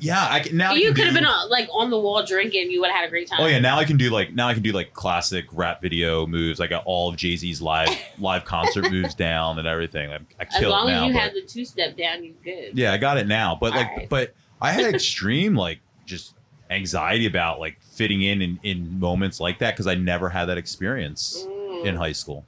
[0.00, 2.24] yeah i can now I you can could have been uh, like on the wall
[2.24, 2.68] drinking.
[2.72, 3.38] You would have had a great time.
[3.40, 6.26] Oh yeah, now I can do like now I can do like classic rap video
[6.26, 6.58] moves.
[6.58, 7.88] I got all of Jay Z's live
[8.18, 10.10] live concert moves down and everything.
[10.10, 11.04] I, I As kill long it now.
[11.04, 12.76] as you had the two step down, you good.
[12.76, 13.56] yeah, I got it now.
[13.60, 14.08] But like, Alright.
[14.08, 16.34] but I had extreme like just
[16.70, 20.58] anxiety about like fitting in in, in moments like that because I never had that
[20.58, 21.86] experience Mm.
[21.86, 22.44] in high school.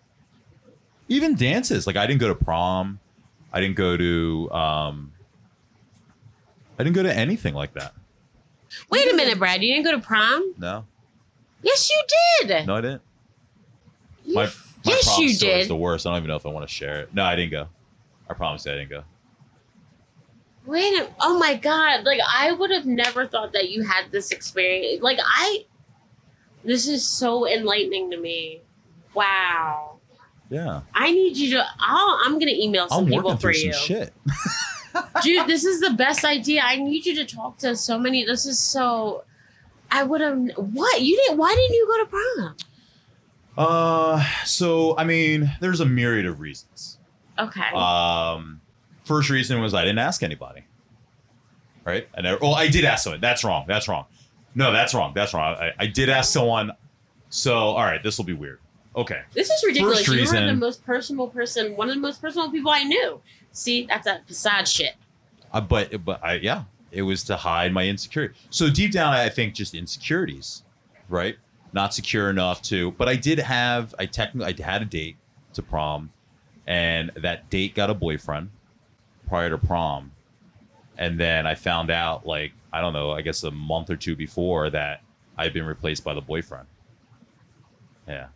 [1.08, 2.98] Even dances, like I didn't go to prom.
[3.52, 5.12] I didn't go to um.
[6.78, 7.94] I didn't go to anything like that.
[8.90, 9.62] Wait a minute, Brad.
[9.62, 10.54] You didn't go to prom?
[10.58, 10.86] No,
[11.62, 12.02] Yes, you
[12.48, 12.66] did.
[12.66, 13.02] no, I didn't.
[14.24, 14.50] You- My, my
[14.84, 15.68] yes, you did.
[15.68, 16.06] the worst.
[16.06, 17.12] I don't even know if I want to share it.
[17.14, 17.68] No, I didn't go.
[18.28, 19.02] I promise I didn't go.
[20.66, 22.04] Wait a Oh my god!
[22.04, 25.02] Like I would have never thought that you had this experience.
[25.02, 25.64] Like I,
[26.64, 28.62] this is so enlightening to me.
[29.14, 29.98] Wow.
[30.50, 31.64] Yeah, I need you to.
[31.78, 33.72] I'll, I'm gonna email some I'm people for you.
[33.72, 34.12] some shit.
[35.22, 38.44] dude this is the best idea i need you to talk to so many this
[38.44, 39.22] is so
[39.88, 42.56] i would have what you didn't why didn't you go to prom
[43.56, 46.98] Uh, so I mean, there's a myriad of reasons.
[47.38, 48.59] okay Um,
[49.10, 50.62] first reason was I didn't ask anybody.
[51.84, 52.06] Right?
[52.16, 52.38] I never.
[52.40, 53.20] Well, I did ask someone.
[53.20, 53.64] That's wrong.
[53.66, 54.04] That's wrong.
[54.54, 55.12] No, that's wrong.
[55.14, 55.56] That's wrong.
[55.56, 56.70] I, I did ask someone.
[57.28, 58.60] So, all right, this will be weird.
[58.94, 59.22] Okay.
[59.34, 62.50] this is ridiculous First you were the most personal person one of the most personal
[62.50, 63.20] people i knew
[63.52, 64.94] see that's that facade shit
[65.52, 68.34] Uh, but but I yeah, it was to hide my insecurity.
[68.50, 70.64] So deep down, I think just insecurities,
[71.08, 71.36] right?
[71.72, 72.90] Not secure enough to.
[72.92, 73.94] But I did have.
[73.96, 75.16] I technically I had a date
[75.54, 76.10] to prom,
[76.66, 78.50] and that date got a boyfriend
[79.30, 80.10] prior to prom,
[80.98, 83.12] and then I found out like I don't know.
[83.12, 85.02] I guess a month or two before that
[85.38, 86.66] I'd been replaced by the boyfriend.
[88.06, 88.26] Yeah.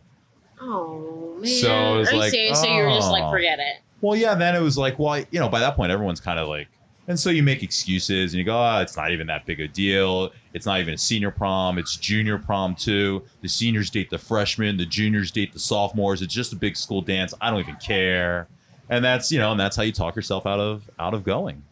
[0.61, 3.31] oh man So it was are you like, serious so you were just like oh.
[3.31, 4.35] forget it Well, yeah.
[4.35, 6.69] Then it was like, well, you know, by that point, everyone's kind of like,
[7.07, 9.67] and so you make excuses and you go, oh, it's not even that big a
[9.67, 10.31] deal.
[10.53, 11.77] It's not even a senior prom.
[11.77, 13.23] It's junior prom too.
[13.41, 14.77] The seniors date the freshmen.
[14.77, 16.21] The juniors date the sophomores.
[16.21, 17.33] It's just a big school dance.
[17.41, 18.47] I don't even care.
[18.89, 21.63] And that's you know, and that's how you talk yourself out of out of going.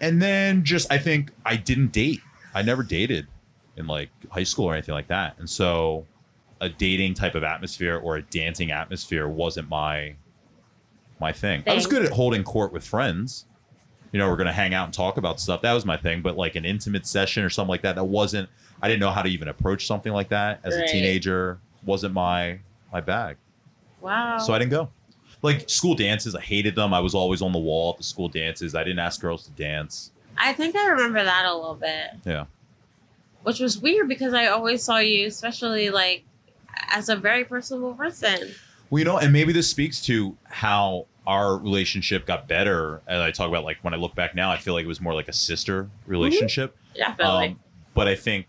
[0.00, 2.20] And then just I think I didn't date.
[2.54, 3.26] I never dated
[3.76, 5.36] in like high school or anything like that.
[5.38, 6.06] And so
[6.60, 10.16] a dating type of atmosphere or a dancing atmosphere wasn't my
[11.20, 11.62] my thing.
[11.66, 13.46] I was good at holding court with friends.
[14.12, 15.62] You know, we're gonna hang out and talk about stuff.
[15.62, 16.22] That was my thing.
[16.22, 18.48] But like an intimate session or something like that, that wasn't.
[18.82, 21.58] I didn't know how to even approach something like that as a teenager.
[21.84, 22.60] Wasn't my
[22.92, 23.36] my bag.
[24.00, 24.90] wow So I didn't go.
[25.42, 26.92] Like school dances, I hated them.
[26.92, 28.74] I was always on the wall at the school dances.
[28.74, 30.10] I didn't ask girls to dance.
[30.36, 32.44] i think i remember that a little bit Yeah.
[33.42, 36.24] which was weird because I always saw you, especially like
[36.90, 38.50] as a very personable person.
[38.90, 43.02] Well, you know, and maybe this speaks to how our relationship got better.
[43.06, 45.00] As I talk about, like when I look back now, I feel like it was
[45.00, 46.76] more like a sister relationship.
[46.94, 47.48] Definitely.
[47.48, 47.60] Um,
[47.94, 48.46] but I think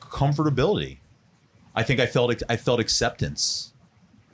[0.00, 0.98] comfortability.
[1.74, 3.71] I think I felt I felt acceptance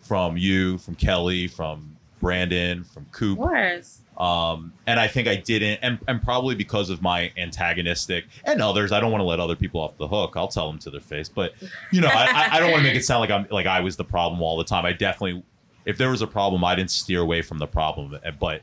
[0.08, 3.38] from you, from Kelly, from Brandon, from Coop.
[3.38, 4.00] of course.
[4.16, 8.90] Um, and I think I didn't, and, and probably because of my antagonistic and others.
[8.90, 10.32] I don't want to let other people off the hook.
[10.34, 11.52] I'll tell them to their face, but
[11.92, 13.78] you know, I, I, I don't want to make it sound like I'm like I
[13.80, 14.84] was the problem all the time.
[14.84, 15.44] I definitely,
[15.84, 18.18] if there was a problem, I didn't steer away from the problem.
[18.40, 18.62] But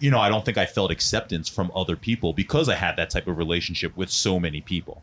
[0.00, 3.08] you know, I don't think I felt acceptance from other people because I had that
[3.08, 5.02] type of relationship with so many people.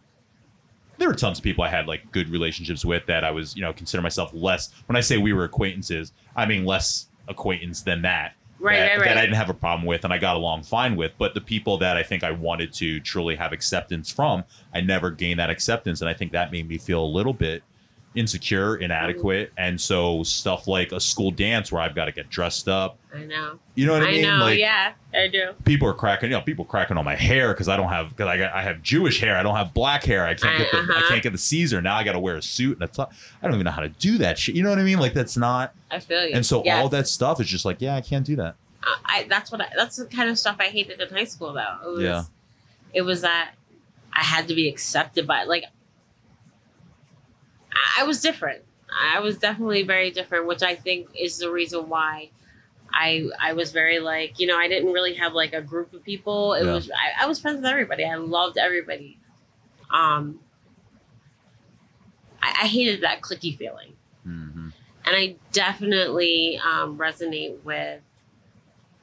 [1.00, 3.62] There were tons of people I had like good relationships with that I was, you
[3.62, 4.70] know, consider myself less.
[4.86, 8.36] When I say we were acquaintances, I mean less acquaintance than that.
[8.60, 10.98] Right, that, right, that I didn't have a problem with and I got along fine
[10.98, 11.14] with.
[11.18, 14.44] But the people that I think I wanted to truly have acceptance from,
[14.74, 16.02] I never gained that acceptance.
[16.02, 17.64] And I think that made me feel a little bit
[18.16, 19.50] insecure, inadequate.
[19.52, 19.60] Mm-hmm.
[19.60, 22.98] And so stuff like a school dance where I've got to get dressed up.
[23.14, 23.60] I know.
[23.76, 24.22] You know what I, I mean?
[24.24, 24.38] know.
[24.38, 25.54] like yeah, I do.
[25.64, 28.28] people are cracking, you know, people cracking on my hair because I don't have because
[28.28, 29.38] I got, I have Jewish hair.
[29.38, 30.26] I don't have black hair.
[30.26, 31.04] I can't get the I Uh-huh.
[31.10, 31.82] can't get the Caesar.
[31.82, 33.14] Now I got to wear a suit and a top.
[33.42, 34.56] I don't even know how to do that shit.
[34.56, 35.00] You know what I mean?
[35.00, 35.74] Like that's not.
[35.92, 36.34] I feel you.
[36.36, 36.82] And so Yes.
[36.82, 38.56] all that stuff is just like, yeah, I can't do that.
[38.84, 41.54] I, I that's what I, that's the kind of stuff I hated in high school
[41.54, 41.78] though.
[41.86, 42.24] It was Yeah.
[42.94, 43.52] it was that
[44.14, 45.64] I had to be accepted by like
[48.00, 48.64] I, was different.
[49.14, 52.30] I was definitely very different, which I think is the reason why
[52.92, 56.04] I I was very like, you know, I didn't really have like a group of
[56.04, 56.54] people.
[56.54, 56.74] It Yeah.
[56.74, 58.04] was I, I was friends with everybody.
[58.06, 59.20] I loved everybody.
[59.94, 60.40] Um
[62.42, 63.94] I, I hated that clicky feeling
[64.24, 64.70] hmm
[65.06, 68.02] and I definitely um, resonate with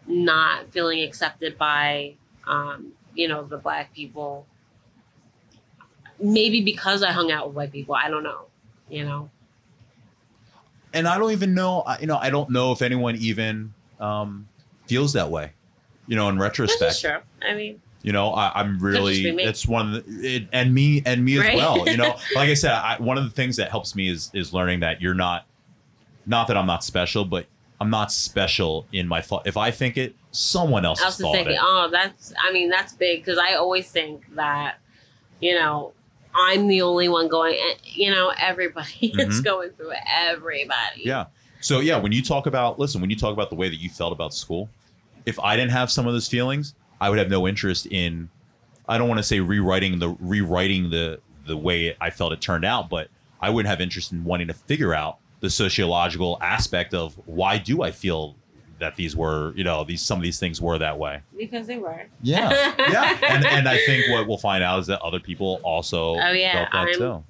[0.07, 2.15] not feeling accepted by,
[2.47, 4.47] um, you know, the black people.
[6.21, 7.95] Maybe because I hung out with white people.
[7.95, 8.47] I don't know.
[8.89, 9.31] You know.
[10.93, 11.81] And I don't even know.
[11.83, 14.49] I- You know, I don't know if anyone even um,
[14.87, 15.53] feels that way.
[16.07, 16.93] You know, in retrospect.
[16.93, 17.19] is true.
[17.43, 21.25] I mean, You know, I, I'm really it's one of the, it, and me and
[21.25, 21.57] me as Right.
[21.57, 21.89] well.
[21.89, 24.53] You know, like I said, I, one of the things that helps me is is
[24.55, 25.47] learning that you're not,
[26.25, 27.47] not that I'm not special, but
[27.81, 29.47] I'm not special in my thought.
[29.47, 31.61] If I think it, someone else I has was thought thinking, it.
[31.61, 32.33] oh, that's.
[32.41, 34.77] I mean, that's big because I always think that,
[35.41, 35.93] you know,
[36.37, 37.55] I'm the only one going.
[37.55, 39.45] eh, You know, everybody is Mhm.
[39.45, 39.99] going through it.
[40.09, 41.03] Everybody.
[41.05, 41.27] Yeah.
[41.61, 43.89] So yeah, when you talk about listen, when you talk about the way that you
[43.89, 44.69] felt about school,
[45.25, 48.29] if I didn't have some of those feelings, I would have no interest in
[48.89, 52.65] I don't want to say rewriting the rewriting the the way I felt it turned
[52.65, 53.09] out, but
[53.41, 57.83] I wouldn't have interest in wanting to figure out the sociological aspect of why do
[57.83, 58.37] I feel
[58.79, 61.21] that these were, you know, these some of these things were that way.
[61.37, 62.07] Because they were.
[62.23, 62.51] Yeah.
[62.79, 63.19] yeah.
[63.29, 66.53] And and I think what we'll find out is that other people also Oh, yeah,
[66.53, 67.25] felt that I'm- too.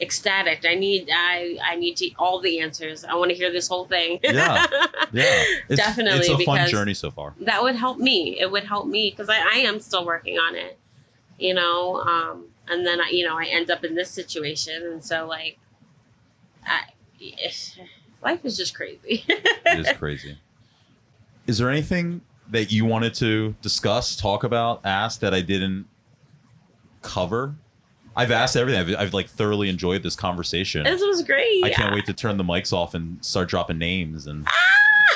[0.00, 0.64] ecstatic.
[0.64, 3.04] I need I I need to all the answers.
[3.04, 4.20] I want to hear this whole thing.
[4.22, 4.66] Yeah.
[5.12, 5.44] Yeah.
[5.68, 7.34] It's, Definitely, It's a fun because- journey so far.
[7.40, 8.38] that would help me.
[8.40, 10.78] It would help me because I, I am still working on it.
[11.38, 15.04] You know, um, and then I, you know I end up in this situation, and
[15.04, 15.58] so like,
[16.66, 16.80] I,
[18.22, 19.24] life is just crazy.
[19.28, 20.38] it is crazy.
[21.46, 25.86] Is there anything that you wanted to discuss, talk about, ask that I didn't
[27.02, 27.54] cover?
[28.16, 28.80] I've asked everything.
[28.80, 30.82] I've, I've like thoroughly enjoyed this conversation.
[30.82, 31.64] this was great.
[31.64, 34.26] I can't wait to turn the mics off and start dropping names.
[34.26, 34.46] And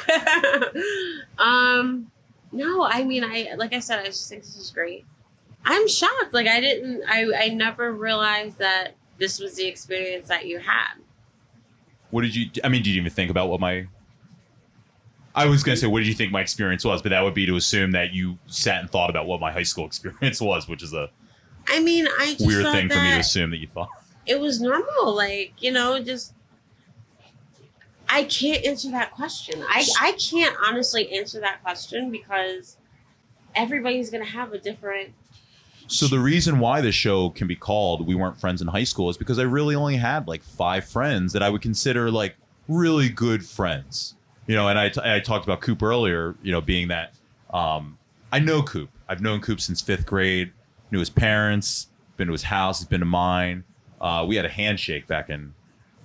[1.39, 2.11] um,
[2.53, 5.05] no, I mean, I like I said, I just think this is great.
[5.65, 6.33] I'm shocked.
[6.33, 10.95] Like I didn't, I I never realized that this was the experience that you had.
[12.13, 12.51] What did you?
[12.63, 13.87] I mean, did you even think about what my?
[15.35, 17.01] I was gonna say, what did you think my experience was?
[17.03, 19.63] But that would be to assume that you sat and thought about what my high
[19.63, 21.11] school experience was, which is a
[21.69, 23.89] I mean, I just weird thing for me to assume that you thought.
[24.27, 26.33] it was normal like you know just
[28.09, 32.77] i can't answer that question i i can't honestly answer that question because
[33.57, 35.13] everybody's gonna have a different
[35.93, 39.11] So the reason why this show can be called "We Weren't Friends in High School"
[39.11, 42.35] is because I really only had like five friends that I would consider like
[42.67, 44.15] really good friends.
[44.47, 46.35] You know, and I, t- I talked about Coop earlier.
[46.43, 47.13] You know, being that
[47.53, 47.99] um,
[48.33, 48.89] I know Coop.
[49.07, 50.53] I've known Coop since fifth grade.
[50.91, 51.89] Knew his parents.
[52.17, 52.79] Been to his house.
[52.79, 53.65] He's been to mine.
[54.01, 55.53] Uh, we had a handshake back in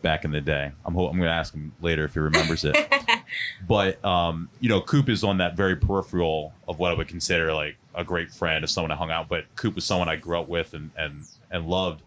[0.08, 0.72] back in the day.
[0.86, 2.78] I'm ho- I'm going to ask him later if he remembers it.
[3.68, 7.52] but um, you know, Coop is on that very peripheral of what I would consider
[7.52, 9.28] like a great friend of someone I hung out.
[9.28, 12.04] But Coop was someone I grew up with and and and loved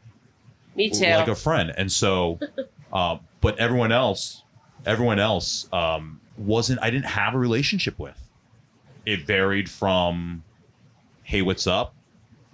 [0.75, 1.75] me too like a friend.
[1.77, 2.41] And so,
[2.93, 4.45] uh, but everyone else,
[4.87, 6.81] everyone else um, wasn't.
[6.83, 8.31] I didn't have a relationship with.
[9.05, 10.43] It varied from,
[11.23, 11.95] hey, what's up,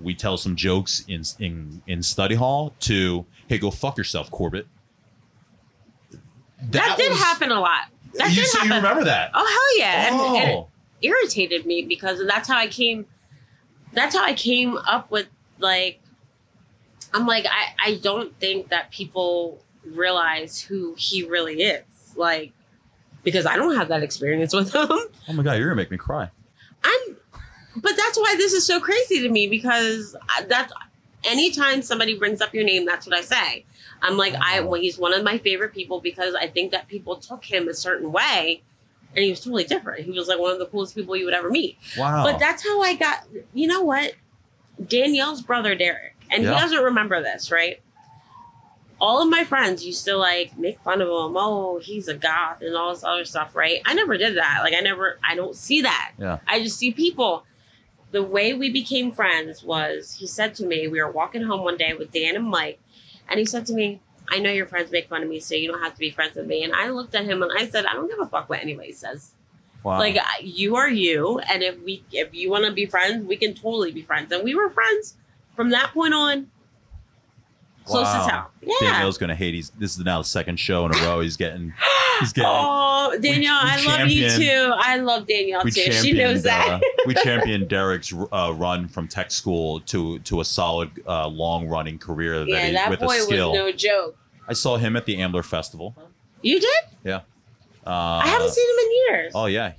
[0.01, 4.66] we tell some jokes in in in study hall to hey go fuck yourself Corbett.
[6.71, 7.83] That, did was- happen a lot.
[8.15, 8.71] That you, did so happen.
[8.71, 9.31] you remember that?
[9.35, 10.07] Oh hell yeah!
[10.09, 10.69] And- And, it Oh.
[11.03, 13.07] irritated me because that's how I came.
[13.93, 15.27] That's how I came up with
[15.59, 16.01] like.
[17.15, 21.85] I'm like I I don't think that people realize who he really is
[22.17, 22.53] like
[23.23, 24.89] because I don't have that experience with him.
[25.29, 26.31] Oh my god, you're gonna make me cry.
[26.85, 27.17] I'm,
[27.77, 30.73] but that's why this is so crazy to me because uh, that's
[31.25, 33.65] anytime somebody brings up your name, that's what I say.
[34.03, 37.16] I'm like, I well, he's one of my favorite people because I think that people
[37.16, 38.62] took him a certain way,
[39.14, 40.05] and he was totally different.
[40.05, 41.76] He was like one of the coolest people you would ever meet.
[41.97, 42.24] Wow.
[42.24, 43.24] But that's how I got.
[43.55, 44.14] You know what?
[44.84, 46.55] Danielle's brother Derek, and Yeah.
[46.55, 47.80] he doesn't remember this, right?
[48.99, 51.36] All of my friends used to like make fun of him.
[51.36, 53.80] Oh, he's a goth and all this other stuff, right?
[53.84, 54.61] I never did that.
[54.62, 55.18] Like I never.
[55.26, 56.12] I don't see that.
[56.18, 56.38] yeah.
[56.47, 57.44] I just see people.
[58.12, 61.76] The way we became friends was he said to me, we were walking home one
[61.76, 62.78] day with Dan and Mike,
[63.29, 65.70] and he said to me, I know your friends make fun of me, so you
[65.70, 66.64] don't have to be friends with me.
[66.64, 68.93] And I looked at him and I said, I don't give a fuck what anybody
[68.93, 69.33] says.
[69.83, 69.99] Wow.
[69.99, 73.55] Like you are you, and if we if you want to be friends, we can
[73.55, 74.33] totally be friends.
[74.33, 75.14] And we were friends
[75.55, 76.51] from that point on.
[77.87, 78.20] Close Wow.
[78.24, 78.51] as hell.
[78.62, 78.74] Yeah.
[78.93, 79.55] Danielle's gonna hate.
[79.55, 81.20] He's this is now the second show in a row.
[81.20, 81.72] He's getting.
[82.20, 82.51] He's getting.
[83.09, 84.72] Oh, Danielle, we I love you too.
[84.76, 85.93] I love Danielle we too.
[85.93, 86.68] She knows that.
[86.68, 91.68] uh, we championed Derek's uh, run from tech school to to a solid uh, long
[91.68, 93.55] running career that yeah, he, that with boy a was skill.
[93.55, 94.18] no joke.
[94.49, 95.95] I saw him at the Ambler Festival.
[96.43, 96.70] You did?
[97.05, 97.20] Yeah.
[97.87, 97.91] Uh,
[98.24, 99.32] I haven't seen him in years.
[99.37, 99.74] Oh yeah,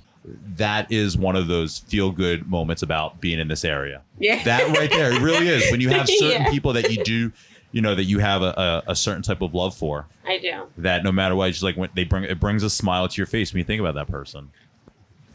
[0.56, 4.00] that is one of those feel good moments about being in this area.
[4.18, 4.42] yeah.
[4.44, 5.70] That right there, it really is.
[5.70, 6.50] When you have certain Yeah.
[6.50, 7.30] people that you do,
[7.72, 10.06] you know, that you have a, a, a certain type of love for.
[10.26, 10.64] I do.
[10.78, 13.16] That no matter what, it's just like when they bring it brings a smile to
[13.16, 14.50] your face when you think about that person.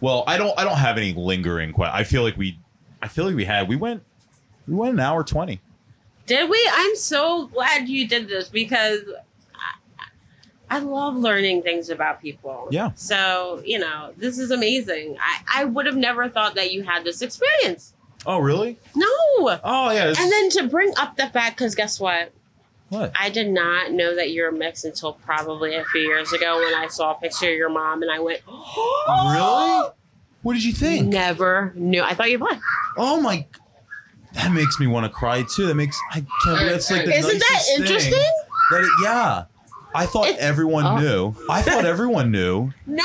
[0.02, 1.74] Well, I don't I don't have any lingering.
[1.74, 2.60] que- I feel like we,
[3.02, 4.04] I feel like we had we went
[4.68, 5.62] we went an hour twenty.
[6.26, 6.70] Did we?
[6.72, 9.02] I'm so glad you did this because
[10.00, 10.08] I,
[10.78, 12.68] I love learning things about people.
[12.72, 12.92] Yeah.
[12.96, 15.18] So, you know, this is amazing.
[15.20, 17.93] I, I would have never thought that you had this experience.
[18.26, 18.78] Oh really?
[18.96, 19.06] No.
[19.64, 20.08] Oh yeah.
[20.08, 22.32] this- And then to bring up the fact, because guess what?
[22.90, 23.12] what?
[23.20, 26.88] I did not know that you're mixed until probably a few years ago when I
[26.88, 29.90] saw a picture of your mom and I went, Really?
[30.42, 31.08] What did you think?
[31.08, 32.02] Never knew.
[32.02, 32.62] I thought you were black.
[32.98, 33.46] Oh my!
[34.34, 35.68] That makes me want to cry too.
[35.68, 36.28] That makes I can't.
[36.46, 37.82] believe That's like the Isn't that nicest thing.
[37.82, 38.24] interesting?
[38.72, 39.44] That it, yeah.
[39.96, 40.98] I thought It's- everyone oh.
[40.98, 41.36] knew.
[41.50, 42.72] I thought everyone knew.
[42.86, 43.04] No.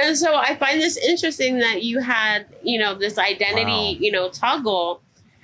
[0.00, 3.96] And so I find this interesting that you had, you know, this identity, Wow.
[4.00, 5.02] you know, toggle.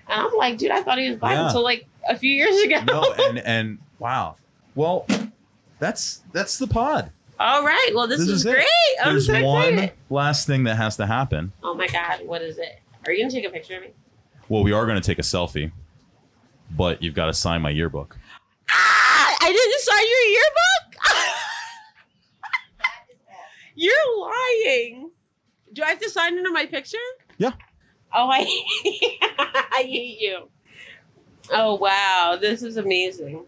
[0.09, 1.47] And I'm like, dude, I thought he was black Yeah.
[1.47, 2.81] until like a few years ago.
[2.87, 4.37] No, and and wow.
[4.75, 5.07] Well,
[5.79, 7.11] that's that's the pod.
[7.41, 7.91] All right.
[7.95, 8.53] Well, this, This is, is it.
[8.55, 8.67] great.
[9.03, 11.53] I'm There's so one last thing that has to happen.
[11.63, 12.21] Oh my God.
[12.25, 12.81] What is it?
[13.07, 13.91] Are you going to take a picture of me?
[14.49, 15.73] Well, we are going to take a selfie,
[16.71, 18.17] but you've got to sign my yearbook.
[18.71, 21.55] Ah, I didn't sign your yearbook.
[23.77, 25.11] You're lying.
[25.75, 26.97] Do I have to sign under my picture?
[27.39, 27.53] Yeah.
[28.15, 28.39] Oh, I,
[29.73, 30.49] I hate you.
[31.53, 33.45] Oh wow, this is amazing.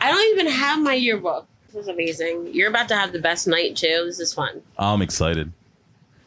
[0.00, 1.46] I don't even have my yearbook.
[1.66, 2.48] This is amazing.
[2.52, 4.02] You're about to have the best night too.
[4.06, 4.62] This is fun.
[4.78, 5.52] I'm excited.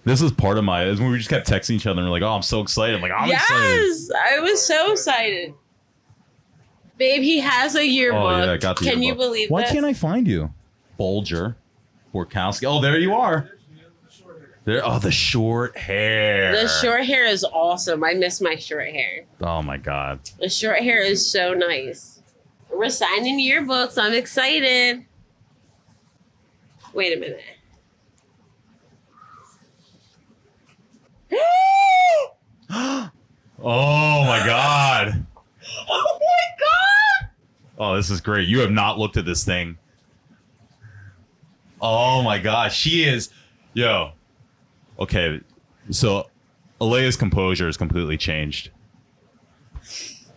[0.06, 0.86] This is part of my.
[0.90, 3.12] We just kept texting each other and we're like, "Oh, I'm so excited!" I'm like,
[3.12, 5.54] "I'm excited." yes, I was so excited.
[6.98, 8.22] Babe, he has a yearbook.
[8.22, 9.26] Oh yeah, I got the Can you yearbook.
[9.26, 9.72] believe Why this?
[9.72, 10.54] can't I find you?
[11.00, 11.56] Bolger,
[12.14, 12.66] Borkowski.
[12.68, 13.50] Oh, there you are.
[14.66, 14.82] There.
[14.84, 16.54] Oh, the short hair.
[16.54, 18.04] The short hair is awesome.
[18.04, 19.26] I miss my short hair.
[19.42, 20.22] Oh my god.
[20.40, 22.22] The short hair is so nice.
[22.72, 24.02] We're signing yearbooks.
[24.02, 25.06] I'm excited.
[26.94, 27.42] Wait a minute.
[33.66, 35.26] Oh my god.
[35.90, 37.30] oh my god!
[37.78, 38.46] Oh, this is great.
[38.50, 39.78] You have not looked at this thing.
[41.80, 43.30] Oh my gosh, she is.
[43.74, 44.12] Yo.
[45.00, 45.42] Okay,
[45.90, 46.30] so
[46.80, 48.70] Alea's composure has completely changed.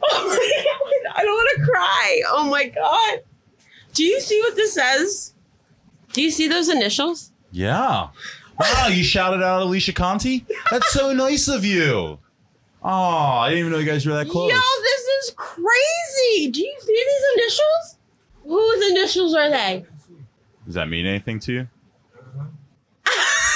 [0.02, 1.16] Oh my god!
[1.16, 2.22] I don't want to cry.
[2.28, 3.20] Oh my god!
[3.92, 5.34] Do you see what this says?
[6.12, 7.32] Do you see those initials?
[7.52, 8.08] Yeah.
[8.58, 10.46] Wow, you shouted out Alicia Conti?
[10.70, 12.18] That's so nice of you.
[12.82, 14.50] Oh, I didn't even know you guys were that close.
[14.50, 16.50] Yo, this is crazy.
[16.50, 17.98] Do you see these initials?
[18.44, 19.84] Whose initials are they?
[20.64, 21.68] Does that mean anything to you?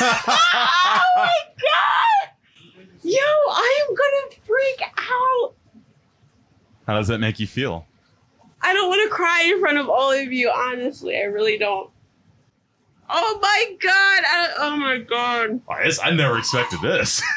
[0.00, 2.30] Oh my god!
[3.02, 5.54] Yo, I am gonna freak out.
[6.86, 7.86] How does that make you feel?
[8.62, 10.50] I don't want to cry in front of all of you.
[10.50, 11.90] Honestly, I really don't.
[13.08, 14.22] Oh my god!
[14.26, 15.60] I, oh my god!
[15.68, 17.22] I, I never expected this.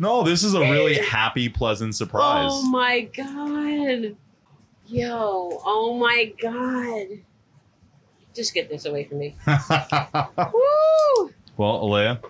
[0.00, 2.50] No, this is a really happy, pleasant surprise.
[2.52, 4.14] Oh my god.
[4.86, 7.06] Yo, oh my god.
[8.32, 9.34] Just get this away from me.
[9.46, 11.34] Woo!
[11.58, 12.20] Well, Alea,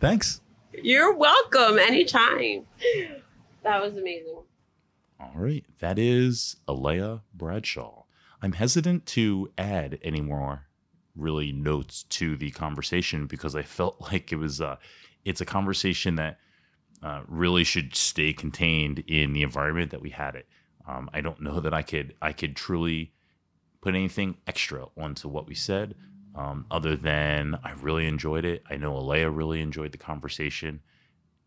[0.00, 0.40] thanks.
[0.72, 2.64] You're welcome anytime.
[3.62, 4.38] That was amazing.
[5.20, 8.04] All right, that is Alea Bradshaw.
[8.42, 10.66] I'm hesitant to add any more
[11.14, 14.76] really notes to the conversation because I felt like it was uh
[15.24, 16.38] it's a conversation that
[17.02, 20.46] uh, really should stay contained in the environment that we had it.
[20.86, 23.12] Um, I don't know that I could I could truly
[23.82, 25.94] put anything extra onto what we said,
[26.34, 28.62] um, other than I really enjoyed it.
[28.68, 30.80] I know Alea really enjoyed the conversation,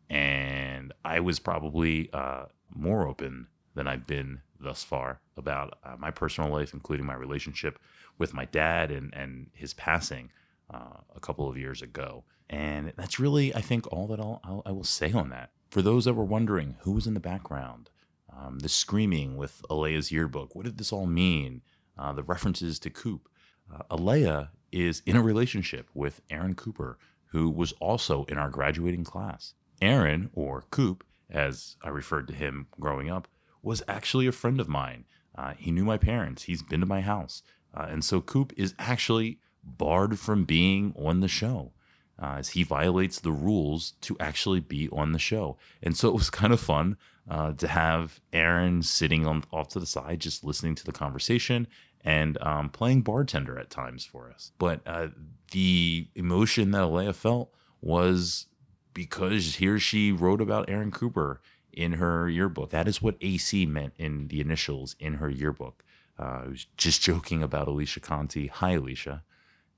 [0.10, 6.12] and I was probably uh, more open than I've been thus far about uh, my
[6.12, 7.80] personal life, including my relationship
[8.18, 10.32] with my dad and and his passing
[10.74, 12.24] uh, a couple of years ago.
[12.50, 15.52] And that's really, I think, all that I'll, I'll I will say on that.
[15.70, 17.90] For those that were wondering who was in the background,
[18.36, 21.62] um, the screaming with Alea's yearbook, what did this all mean?
[21.98, 23.28] Uh, the references to Coop.
[23.74, 26.98] Uh, Alea is in a relationship with Aaron Cooper,
[27.28, 29.54] who was also in our graduating class.
[29.82, 33.28] Aaron, or Coop, as I referred to him growing up,
[33.62, 35.06] was actually a friend of mine.
[35.36, 36.44] Uh, he knew my parents.
[36.44, 37.44] He's been to my house.
[37.74, 41.74] Uh, and so Coop is actually barred from being on the show
[42.22, 45.58] uh, as he violates the rules to actually be on the show.
[45.84, 46.98] And so it was kind of fun
[47.30, 51.68] uh, to have Aaron sitting on off to the side, just listening to the conversation
[52.08, 54.54] and um, playing bartender at times for us.
[54.58, 55.10] But uh,
[55.52, 58.46] the emotion that Alea felt was
[58.94, 61.42] because here she wrote about Aaron Cooper
[61.74, 62.70] in her yearbook.
[62.70, 65.84] That is what AC meant in the initials in her yearbook.
[66.18, 68.48] Uh, I was just joking about Alicia Conti.
[68.48, 69.24] Hi, Alicia.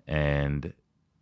[0.07, 0.73] And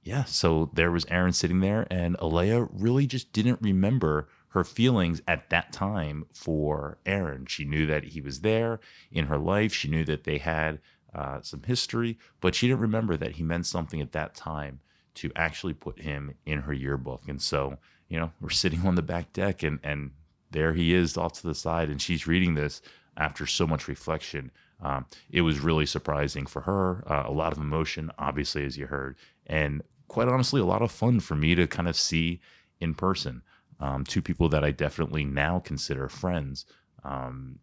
[0.03, 5.21] yeah, so there was Aaron sitting there, and Alea really just didn't remember her feelings
[5.27, 7.45] at that time for Aaron.
[7.45, 8.79] She knew that he was there
[9.11, 9.73] in her life.
[9.73, 10.79] She knew that they had
[11.13, 14.79] uh, some history, but she didn't remember that he meant something at that time
[15.15, 17.27] to actually put him in her yearbook.
[17.27, 17.77] And so,
[18.07, 20.11] you know, we're sitting on the back deck, and and
[20.51, 22.81] there he is off to the side, and she's reading this
[23.15, 24.51] after so much reflection.
[24.79, 27.03] Um, it was really surprising for her.
[27.11, 30.91] Uh, a lot of emotion, obviously, as you heard, and quite honestly, a lot of
[30.91, 32.39] fun for me to kind of see
[32.79, 33.41] in person.
[33.79, 36.65] Um, two people that I definitely now consider friends,
[37.03, 37.59] um,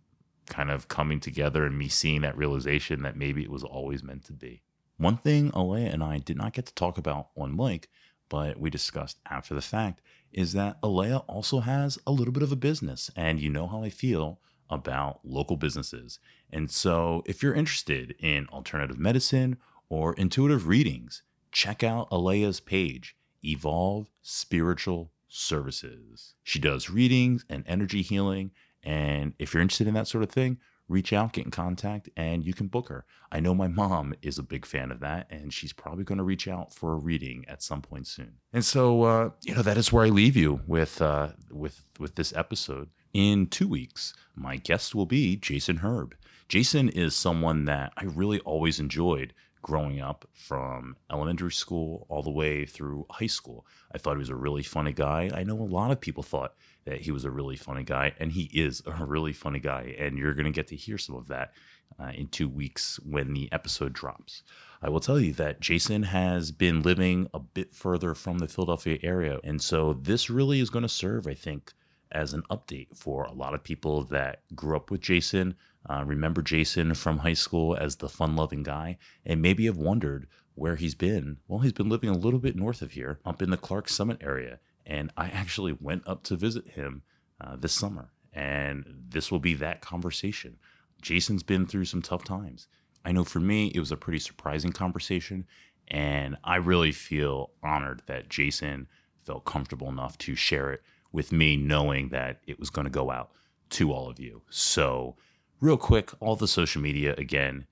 [0.46, 4.24] kind of coming together and me seeing that realization that maybe it was always meant
[4.24, 4.62] to be.
[4.96, 7.88] One thing Alea and I did not get to talk about on mic,
[8.28, 10.00] but we discussed after the fact,
[10.32, 13.10] is that Alea also has a little bit of a business.
[13.16, 14.40] And you know how I feel
[14.70, 16.18] about local businesses.
[16.50, 21.22] And so if you're interested in alternative medicine or intuitive readings,
[21.52, 26.34] check out Alea's page, Evolve Spiritual Services.
[26.42, 28.52] She does readings and energy healing.
[28.84, 30.58] And if you're interested in that sort of thing,
[30.88, 33.04] reach out, get in contact, and you can book her.
[33.32, 36.24] I know my mom is a big fan of that, and she's probably going to
[36.24, 38.34] reach out for a reading at some point soon.
[38.52, 42.16] And so, uh, you know, that is where I leave you with uh, with with
[42.16, 42.90] this episode.
[43.12, 46.14] In two weeks, my guest will be Jason Herb.
[46.48, 49.32] Jason is someone that I really always enjoyed
[49.62, 53.66] growing up from elementary school all the way through high school.
[53.94, 55.30] I thought he was a really funny guy.
[55.32, 56.54] I know a lot of people thought
[56.84, 59.94] that he was a really funny guy, and he is a really funny guy.
[59.98, 61.52] And you're going to get to hear some of that
[61.98, 64.42] uh, in two weeks when the episode drops.
[64.82, 68.98] I will tell you that Jason has been living a bit further from the Philadelphia
[69.02, 69.40] area.
[69.42, 71.72] And so this really is going to serve, I think,
[72.12, 75.54] as an update for a lot of people that grew up with Jason,
[75.88, 80.26] uh, remember Jason from high school as the fun loving guy, and maybe have wondered
[80.54, 81.38] where he's been.
[81.48, 84.18] Well, he's been living a little bit north of here, up in the Clark Summit
[84.20, 84.60] area.
[84.86, 87.02] And I actually went up to visit him
[87.40, 88.10] uh, this summer.
[88.32, 90.56] And this will be that conversation.
[91.00, 92.66] Jason's been through some tough times.
[93.04, 95.46] I know for me, it was a pretty surprising conversation.
[95.88, 98.88] And I really feel honored that Jason
[99.24, 100.82] felt comfortable enough to share it
[101.12, 103.30] with me, knowing that it was going to go out
[103.70, 104.42] to all of you.
[104.50, 105.16] So,
[105.60, 107.66] real quick, all the social media again.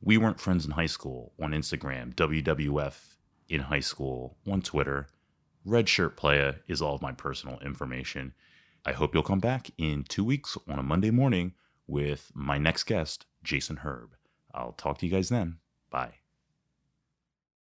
[0.00, 3.16] We weren't friends in high school on Instagram, WWF
[3.48, 5.08] in high school on Twitter.
[5.64, 8.34] Red Shirt Playa is all of my personal information.
[8.84, 11.54] I hope you'll come back in two weeks on a Monday morning
[11.86, 14.14] with my next guest, Jason Herb.
[14.52, 15.58] I'll talk to you guys then.
[15.90, 16.23] Bye.